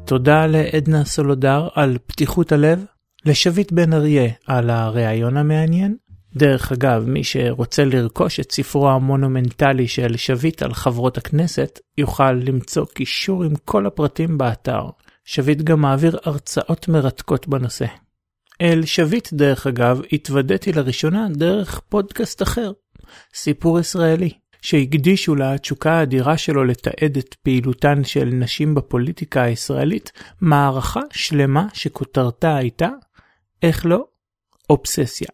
תודה 0.06 0.47
לעדנה 0.47 1.06
סולודר 1.06 1.67
על 1.73 1.97
פתיחות 2.06 2.51
הלב, 2.51 2.86
לשביט 3.25 3.71
בן 3.71 3.93
אריה 3.93 4.32
על 4.47 4.69
הריאיון 4.69 5.38
המעניין. 5.38 5.95
דרך 6.36 6.71
אגב, 6.71 7.04
מי 7.08 7.23
שרוצה 7.23 7.86
לרכוש 7.86 8.39
את 8.39 8.51
ספרו 8.51 8.89
המונומנטלי 8.89 9.88
של 9.88 10.17
שביט 10.17 10.63
על 10.63 10.73
חברות 10.73 11.17
הכנסת, 11.17 11.80
יוכל 11.97 12.32
למצוא 12.32 12.86
קישור 12.93 13.43
עם 13.43 13.54
כל 13.65 13.86
הפרטים 13.86 14.38
באתר. 14.38 14.84
שביט 15.25 15.62
גם 15.62 15.82
מעביר 15.82 16.17
הרצאות 16.23 16.88
מרתקות 16.88 17.47
בנושא. 17.47 17.86
אל 18.62 18.86
שביט, 18.86 19.34
דרך 19.34 19.67
אגב, 19.67 20.01
התוודעתי 20.13 20.73
לראשונה 20.73 21.27
דרך 21.32 21.82
פודקאסט 21.89 22.41
אחר, 22.41 22.71
סיפור 23.34 23.80
ישראלי, 23.80 24.40
שהקדישו 24.62 25.36
לתשוקה 25.36 25.91
האדירה 25.91 26.38
שלו 26.38 26.63
לתעד 26.63 27.17
את 27.17 27.34
פעילותן 27.34 28.04
של 28.04 28.26
נשים 28.26 28.76
בפוליטיקה 28.76 29.41
הישראלית, 29.41 30.12
מערכה 30.41 31.02
שלמה 31.13 31.67
שכותרתה 31.74 32.56
הייתה, 32.56 32.89
איך 33.63 33.86
לא? 33.86 34.06
אובססיה. 34.69 35.28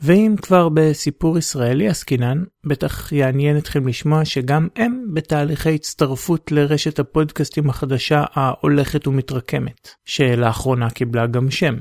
ואם 0.00 0.34
כבר 0.42 0.68
בסיפור 0.74 1.38
ישראלי 1.38 1.88
עסקינן, 1.88 2.44
בטח 2.66 3.12
יעניין 3.12 3.58
אתכם 3.58 3.88
לשמוע 3.88 4.24
שגם 4.24 4.68
הם 4.76 5.04
בתהליכי 5.14 5.74
הצטרפות 5.74 6.52
לרשת 6.52 6.98
הפודקאסטים 6.98 7.70
החדשה 7.70 8.24
ההולכת 8.32 9.06
ומתרקמת, 9.06 9.88
שלאחרונה 10.04 10.90
קיבלה 10.90 11.26
גם 11.26 11.50
שם, 11.50 11.74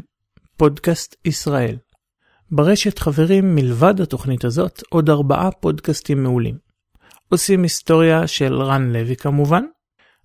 פודקאסט 0.57 1.15
ישראל. 1.25 1.77
ברשת 2.51 2.99
חברים 2.99 3.55
מלבד 3.55 4.01
התוכנית 4.01 4.45
הזאת 4.45 4.83
עוד 4.89 5.09
ארבעה 5.09 5.51
פודקאסטים 5.51 6.23
מעולים. 6.23 6.57
עושים 7.29 7.63
היסטוריה 7.63 8.27
של 8.27 8.53
רן 8.53 8.93
לוי 8.93 9.15
כמובן, 9.15 9.63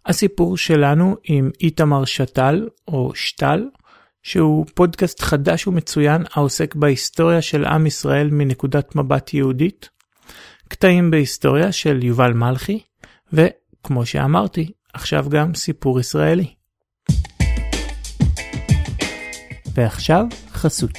הסיפור 0.06 0.56
שלנו 0.56 1.16
עם 1.24 1.50
איתמר 1.60 2.04
שתל 2.04 2.68
או 2.88 3.12
שטל, 3.14 3.68
שהוא 4.22 4.66
פודקאסט 4.74 5.20
חדש 5.20 5.66
ומצוין 5.66 6.22
העוסק 6.32 6.74
בהיסטוריה 6.74 7.42
של 7.42 7.64
עם 7.64 7.86
ישראל 7.86 8.28
מנקודת 8.30 8.96
מבט 8.96 9.34
יהודית, 9.34 9.88
קטעים 10.68 11.10
בהיסטוריה 11.10 11.72
של 11.72 12.04
יובל 12.04 12.32
מלכי, 12.32 12.80
וכמו 13.32 14.06
שאמרתי, 14.06 14.72
עכשיו 14.94 15.26
גם 15.28 15.54
סיפור 15.54 16.00
ישראלי. 16.00 16.54
ועכשיו 19.74 20.26
חסות. 20.52 20.98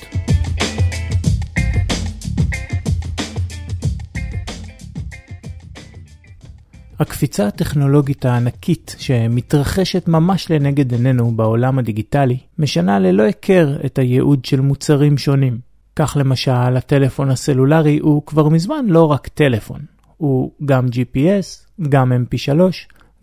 הקפיצה 7.00 7.48
הטכנולוגית 7.48 8.26
הענקית 8.26 8.96
שמתרחשת 9.00 10.08
ממש 10.08 10.52
לנגד 10.52 10.92
עינינו 10.92 11.32
בעולם 11.32 11.80
הדיגיטלי, 11.80 12.38
משנה 12.60 13.00
ללא 13.00 13.24
היכר 13.24 13.78
את 13.86 14.00
הייעוד 14.00 14.46
של 14.46 14.62
מוצרים 14.62 15.18
שונים. 15.18 15.58
כך 15.96 16.18
למשל, 16.20 16.52
הטלפון 16.52 17.30
הסלולרי 17.30 18.00
הוא 18.00 18.26
כבר 18.26 18.50
מזמן 18.50 18.86
לא 18.88 19.12
רק 19.12 19.28
טלפון, 19.28 19.80
הוא 20.18 20.52
גם 20.66 20.86
GPS, 20.88 21.82
גם 21.90 22.12
mp3, 22.12 22.60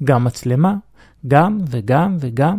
גם 0.04 0.24
מצלמה, 0.24 0.74
גם 1.28 1.58
וגם 1.70 2.16
וגם. 2.20 2.58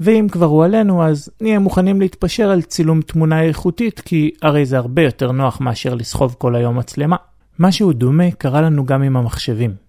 ואם 0.00 0.26
כבר 0.32 0.46
הוא 0.46 0.64
עלינו, 0.64 1.04
אז 1.04 1.30
נהיה 1.40 1.58
מוכנים 1.58 2.00
להתפשר 2.00 2.50
על 2.50 2.62
צילום 2.62 3.02
תמונה 3.02 3.42
איכותית, 3.42 4.00
כי 4.00 4.30
הרי 4.42 4.66
זה 4.66 4.78
הרבה 4.78 5.02
יותר 5.02 5.32
נוח 5.32 5.60
מאשר 5.60 5.94
לסחוב 5.94 6.34
כל 6.38 6.56
היום 6.56 6.78
מצלמה. 6.78 7.16
משהו 7.58 7.92
דומה 7.92 8.30
קרה 8.30 8.60
לנו 8.60 8.84
גם 8.84 9.02
עם 9.02 9.16
המחשבים. 9.16 9.85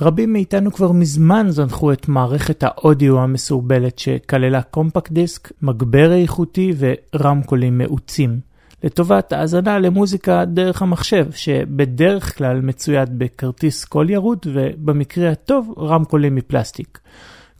רבים 0.00 0.32
מאיתנו 0.32 0.72
כבר 0.72 0.92
מזמן 0.92 1.46
זנחו 1.50 1.92
את 1.92 2.08
מערכת 2.08 2.62
האודיו 2.62 3.20
המסורבלת 3.20 3.98
שכללה 3.98 4.62
קומפקט 4.62 5.12
דיסק, 5.12 5.52
מגבר 5.62 6.12
איכותי 6.12 6.72
ורמקולים 6.78 7.78
מאוצים, 7.78 8.40
לטובת 8.84 9.32
האזנה 9.32 9.78
למוזיקה 9.78 10.44
דרך 10.44 10.82
המחשב, 10.82 11.26
שבדרך 11.32 12.38
כלל 12.38 12.60
מצויד 12.60 13.18
בכרטיס 13.18 13.84
קול 13.84 14.10
ירוד 14.10 14.46
ובמקרה 14.52 15.30
הטוב 15.30 15.74
רמקולים 15.78 16.34
מפלסטיק. 16.34 16.98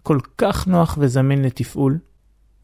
כל 0.02 0.18
כך 0.38 0.66
נוח 0.66 0.98
וזמין 1.00 1.42
לתפעול. 1.42 1.98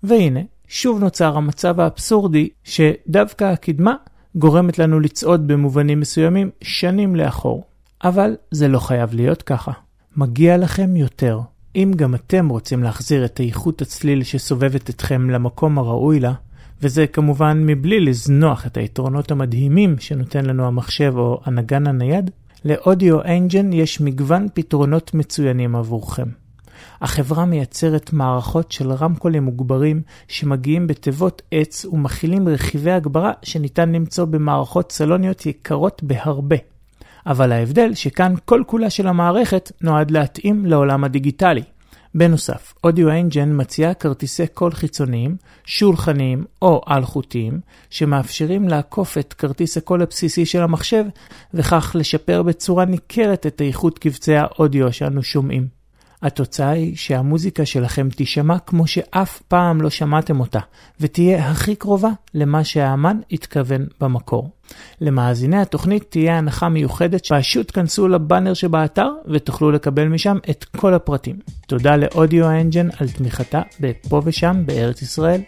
והנה, 0.02 0.40
שוב 0.68 1.00
נוצר 1.00 1.36
המצב 1.36 1.80
האבסורדי 1.80 2.48
שדווקא 2.64 3.44
הקדמה 3.44 3.94
גורמת 4.34 4.78
לנו 4.78 5.00
לצעוד 5.00 5.46
במובנים 5.46 6.00
מסוימים 6.00 6.50
שנים 6.62 7.16
לאחור. 7.16 7.64
אבל 8.04 8.36
זה 8.50 8.68
לא 8.68 8.78
חייב 8.78 9.14
להיות 9.14 9.42
ככה. 9.42 9.72
מגיע 10.16 10.56
לכם 10.56 10.96
יותר. 10.96 11.40
אם 11.76 11.92
גם 11.96 12.14
אתם 12.14 12.48
רוצים 12.48 12.82
להחזיר 12.82 13.24
את 13.24 13.40
איכות 13.40 13.82
הצליל 13.82 14.22
שסובבת 14.22 14.90
אתכם 14.90 15.30
למקום 15.30 15.78
הראוי 15.78 16.20
לה, 16.20 16.32
וזה 16.82 17.06
כמובן 17.06 17.62
מבלי 17.66 18.00
לזנוח 18.00 18.66
את 18.66 18.76
היתרונות 18.76 19.30
המדהימים 19.30 19.96
שנותן 19.98 20.44
לנו 20.44 20.66
המחשב 20.66 21.12
או 21.16 21.40
הנגן 21.44 21.86
הנייד, 21.86 22.30
לאודיו 22.64 23.22
אנג'ן 23.22 23.72
יש 23.72 24.00
מגוון 24.00 24.46
פתרונות 24.54 25.14
מצוינים 25.14 25.76
עבורכם. 25.76 26.28
החברה 27.00 27.44
מייצרת 27.44 28.12
מערכות 28.12 28.72
של 28.72 28.92
רמקולים 28.92 29.42
מוגברים 29.42 30.02
שמגיעים 30.28 30.86
בתיבות 30.86 31.42
עץ 31.50 31.84
ומכילים 31.84 32.48
רכיבי 32.48 32.92
הגברה 32.92 33.32
שניתן 33.42 33.92
למצוא 33.92 34.24
במערכות 34.24 34.92
סלוניות 34.92 35.46
יקרות 35.46 36.02
בהרבה. 36.02 36.56
אבל 37.26 37.52
ההבדל 37.52 37.94
שכאן 37.94 38.34
כל 38.44 38.62
כולה 38.66 38.90
של 38.90 39.06
המערכת 39.06 39.72
נועד 39.80 40.10
להתאים 40.10 40.66
לעולם 40.66 41.04
הדיגיטלי. 41.04 41.62
בנוסף, 42.14 42.74
Audioengine 42.84 43.60
מציעה 43.60 43.94
כרטיסי 43.94 44.46
קול 44.46 44.72
חיצוניים, 44.72 45.36
שולחניים 45.64 46.44
או 46.62 46.80
אלחוטיים, 46.88 47.60
שמאפשרים 47.90 48.68
לעקוף 48.68 49.18
את 49.18 49.32
כרטיס 49.32 49.76
הקול 49.76 50.02
הבסיסי 50.02 50.46
של 50.46 50.62
המחשב, 50.62 51.04
וכך 51.54 51.96
לשפר 51.98 52.42
בצורה 52.42 52.84
ניכרת 52.84 53.46
את 53.46 53.62
איכות 53.62 53.98
קבצי 53.98 54.36
האודיו 54.36 54.92
שאנו 54.92 55.22
שומעים. 55.22 55.83
התוצאה 56.24 56.70
היא 56.70 56.96
שהמוזיקה 56.96 57.66
שלכם 57.66 58.08
תישמע 58.08 58.58
כמו 58.58 58.86
שאף 58.86 59.42
פעם 59.48 59.80
לא 59.80 59.90
שמעתם 59.90 60.40
אותה, 60.40 60.60
ותהיה 61.00 61.50
הכי 61.50 61.74
קרובה 61.74 62.10
למה 62.34 62.64
שהאמן 62.64 63.20
התכוון 63.32 63.86
במקור. 64.00 64.50
למאזיני 65.00 65.60
התוכנית 65.60 66.04
תהיה 66.08 66.38
הנחה 66.38 66.68
מיוחדת, 66.68 67.26
פשוט 67.26 67.70
כנסו 67.74 68.08
לבאנר 68.08 68.54
שבאתר 68.54 69.08
ותוכלו 69.26 69.70
לקבל 69.70 70.08
משם 70.08 70.36
את 70.50 70.64
כל 70.64 70.94
הפרטים. 70.94 71.36
תודה 71.66 71.96
לאודיו 71.96 72.50
אנג'ן 72.50 72.88
על 72.98 73.08
תמיכתה 73.08 73.62
בפה 73.80 74.22
ושם 74.24 74.62
בארץ 74.66 75.02
ישראל. 75.02 75.40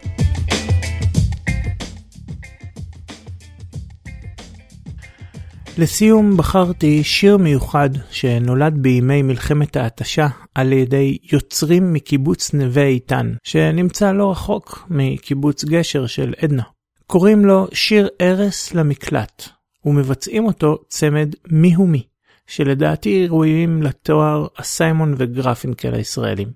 לסיום 5.77 6.37
בחרתי 6.37 7.03
שיר 7.03 7.37
מיוחד 7.37 7.89
שנולד 8.11 8.77
בימי 8.77 9.21
מלחמת 9.21 9.75
ההתשה 9.75 10.27
על 10.55 10.73
ידי 10.73 11.17
יוצרים 11.33 11.93
מקיבוץ 11.93 12.53
נווה 12.53 12.83
איתן, 12.83 13.33
שנמצא 13.43 14.11
לא 14.11 14.31
רחוק 14.31 14.87
מקיבוץ 14.89 15.65
גשר 15.65 16.07
של 16.07 16.33
עדנה. 16.41 16.63
קוראים 17.07 17.45
לו 17.45 17.67
שיר 17.73 18.09
ארס 18.21 18.73
למקלט, 18.73 19.43
ומבצעים 19.85 20.45
אותו 20.45 20.77
צמד 20.87 21.35
מי 21.51 21.73
הוא 21.73 21.87
מי, 21.87 22.03
שלדעתי 22.47 23.27
ראויים 23.27 23.83
לתואר 23.83 24.47
הסיימון 24.57 25.15
וגרפינקל 25.17 25.93
הישראלים. 25.93 26.47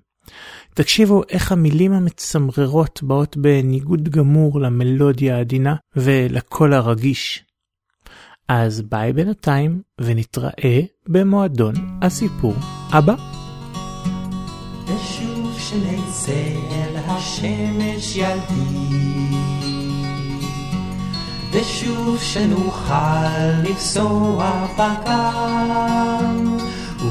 תקשיבו 0.74 1.24
איך 1.30 1.52
המילים 1.52 1.94
המצמררות 1.94 3.04
באות 3.04 3.38
בניגוד 3.38 4.10
גמור 4.10 4.60
למלודיה 4.60 5.36
העדינה 5.36 5.76
ולקול 5.96 6.74
הרגיש. 6.74 7.44
אז 8.54 8.82
ביי 8.82 9.14
בינתיים 9.14 9.82
ונתראה 10.02 10.82
במועדון 11.08 11.74
הסיפור 12.02 12.54
הבא. 12.90 13.16
ושוב 14.86 15.60
שנצא 15.60 16.32
אל 16.72 16.96
השמש 17.08 18.16
ילדי 18.16 19.36
ושוב 21.52 22.20
שנוכל 22.22 22.94
לפסוע 23.64 24.68
בגן. 24.74 26.46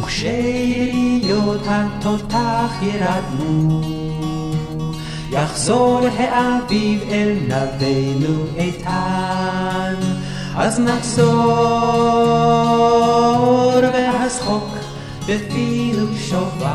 וכשיריות 0.00 1.62
התותח 1.66 2.72
ירדמו 2.82 3.80
יחזור 5.30 6.00
האביב 6.18 7.02
אל 7.10 7.36
נבינו 7.48 8.44
איתן 8.56 9.99
אז 10.56 10.80
נחזור 10.80 11.30
והשחוק 13.92 14.68
בפינו 15.26 16.06
שובב. 16.18 16.70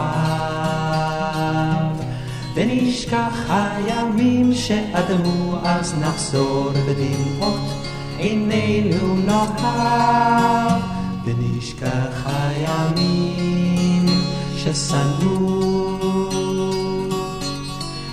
ונשכח 2.54 3.50
הימים 3.50 4.54
שאדמו 4.54 5.56
אז 5.64 5.96
נחזור 6.00 6.72
בדמעות 6.88 7.70
עינינו 8.18 9.16
נאהב. 9.16 10.82
ונשכח 11.26 12.26
הימים 12.26 14.06
ששנאו. 14.58 15.66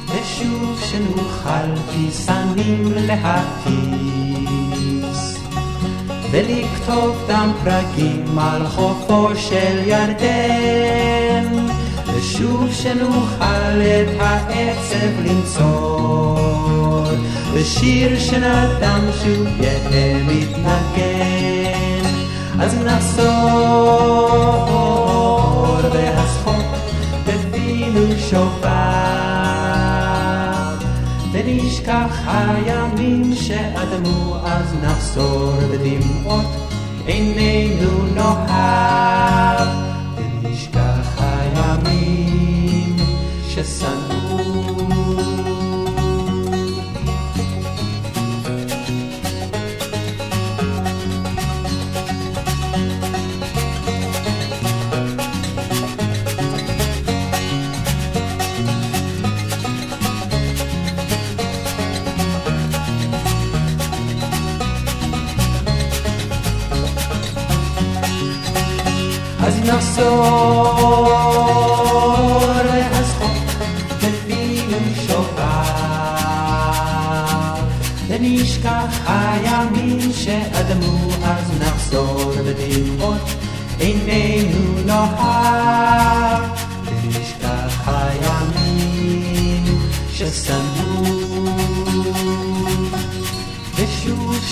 ושוב 0.09 0.81
שנוכל 0.81 1.77
כיסנים 1.93 2.93
להטיס 2.95 3.92
ולכתוב 6.33 7.25
דם 7.29 7.53
פרקים 7.65 8.39
על 8.39 8.67
חופו 8.67 9.29
של 9.37 9.83
ירדן. 9.87 11.67
ושוב 12.07 12.73
שנוכל 12.73 13.81
את 13.81 14.21
העצב 14.21 15.21
למצוא. 15.25 16.39
ושיר 17.53 18.19
שנדם 18.19 19.01
שוב 19.23 19.47
יהיה 19.61 20.25
מתנגן. 20.25 22.09
אז 22.61 22.75
נחזור 22.85 23.33
והשחוק 25.93 26.65
בפינו 27.27 28.19
שובב 28.31 28.82
ונשכח 31.53 32.23
הימים 32.27 33.35
שאדמו 33.35 34.37
אז 34.45 34.75
נחזור 34.83 35.53
בדמעות. 35.71 36.47
עינינו 37.07 38.05
נאהב 38.15 39.69
ונשכח 40.17 41.19
הימים 41.19 42.97
ששנאו 43.49 44.92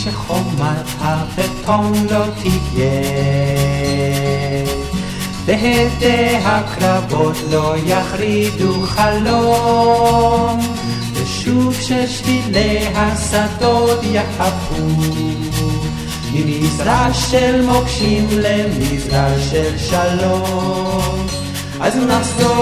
שחומת 0.05 0.87
הבטון 1.01 1.93
לא 2.11 2.25
תהיה. 2.43 2.91
והדי 5.45 6.37
הקרבות 6.45 7.37
לא 7.51 7.75
יחרידו 7.87 8.83
חלום 8.87 10.61
ושוב 11.15 11.75
ששבילי 11.81 12.79
השדות 12.95 14.01
יחפו. 14.03 14.87
ממזרע 16.33 17.09
של 17.13 17.63
מוקשים 17.67 18.29
למזרע 18.31 19.29
של 19.51 19.79
שלום 19.79 21.27
אז 21.81 21.97
נחזור 21.97 22.61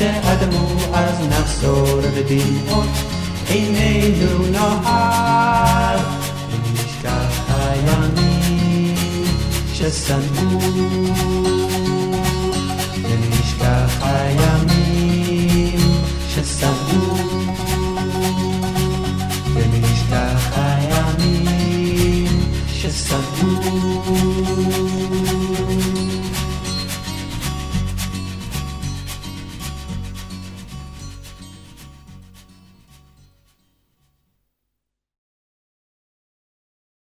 הימים 0.00 0.22
שאדמו 0.22 0.94
אז 0.94 1.20
נחזור 1.28 2.00
בדמעות 2.00 2.88
עינינו 3.48 4.46
נאהב 4.50 6.00
ונשכח 6.50 7.42
הימים 7.48 8.94
ששנאו 9.74 10.60
ונשכח 13.02 14.02
הימים 14.02 15.80
ששנאו 16.28 17.16
ונשכח 19.54 20.52
הימים 20.56 22.28
ששנאו 22.68 23.94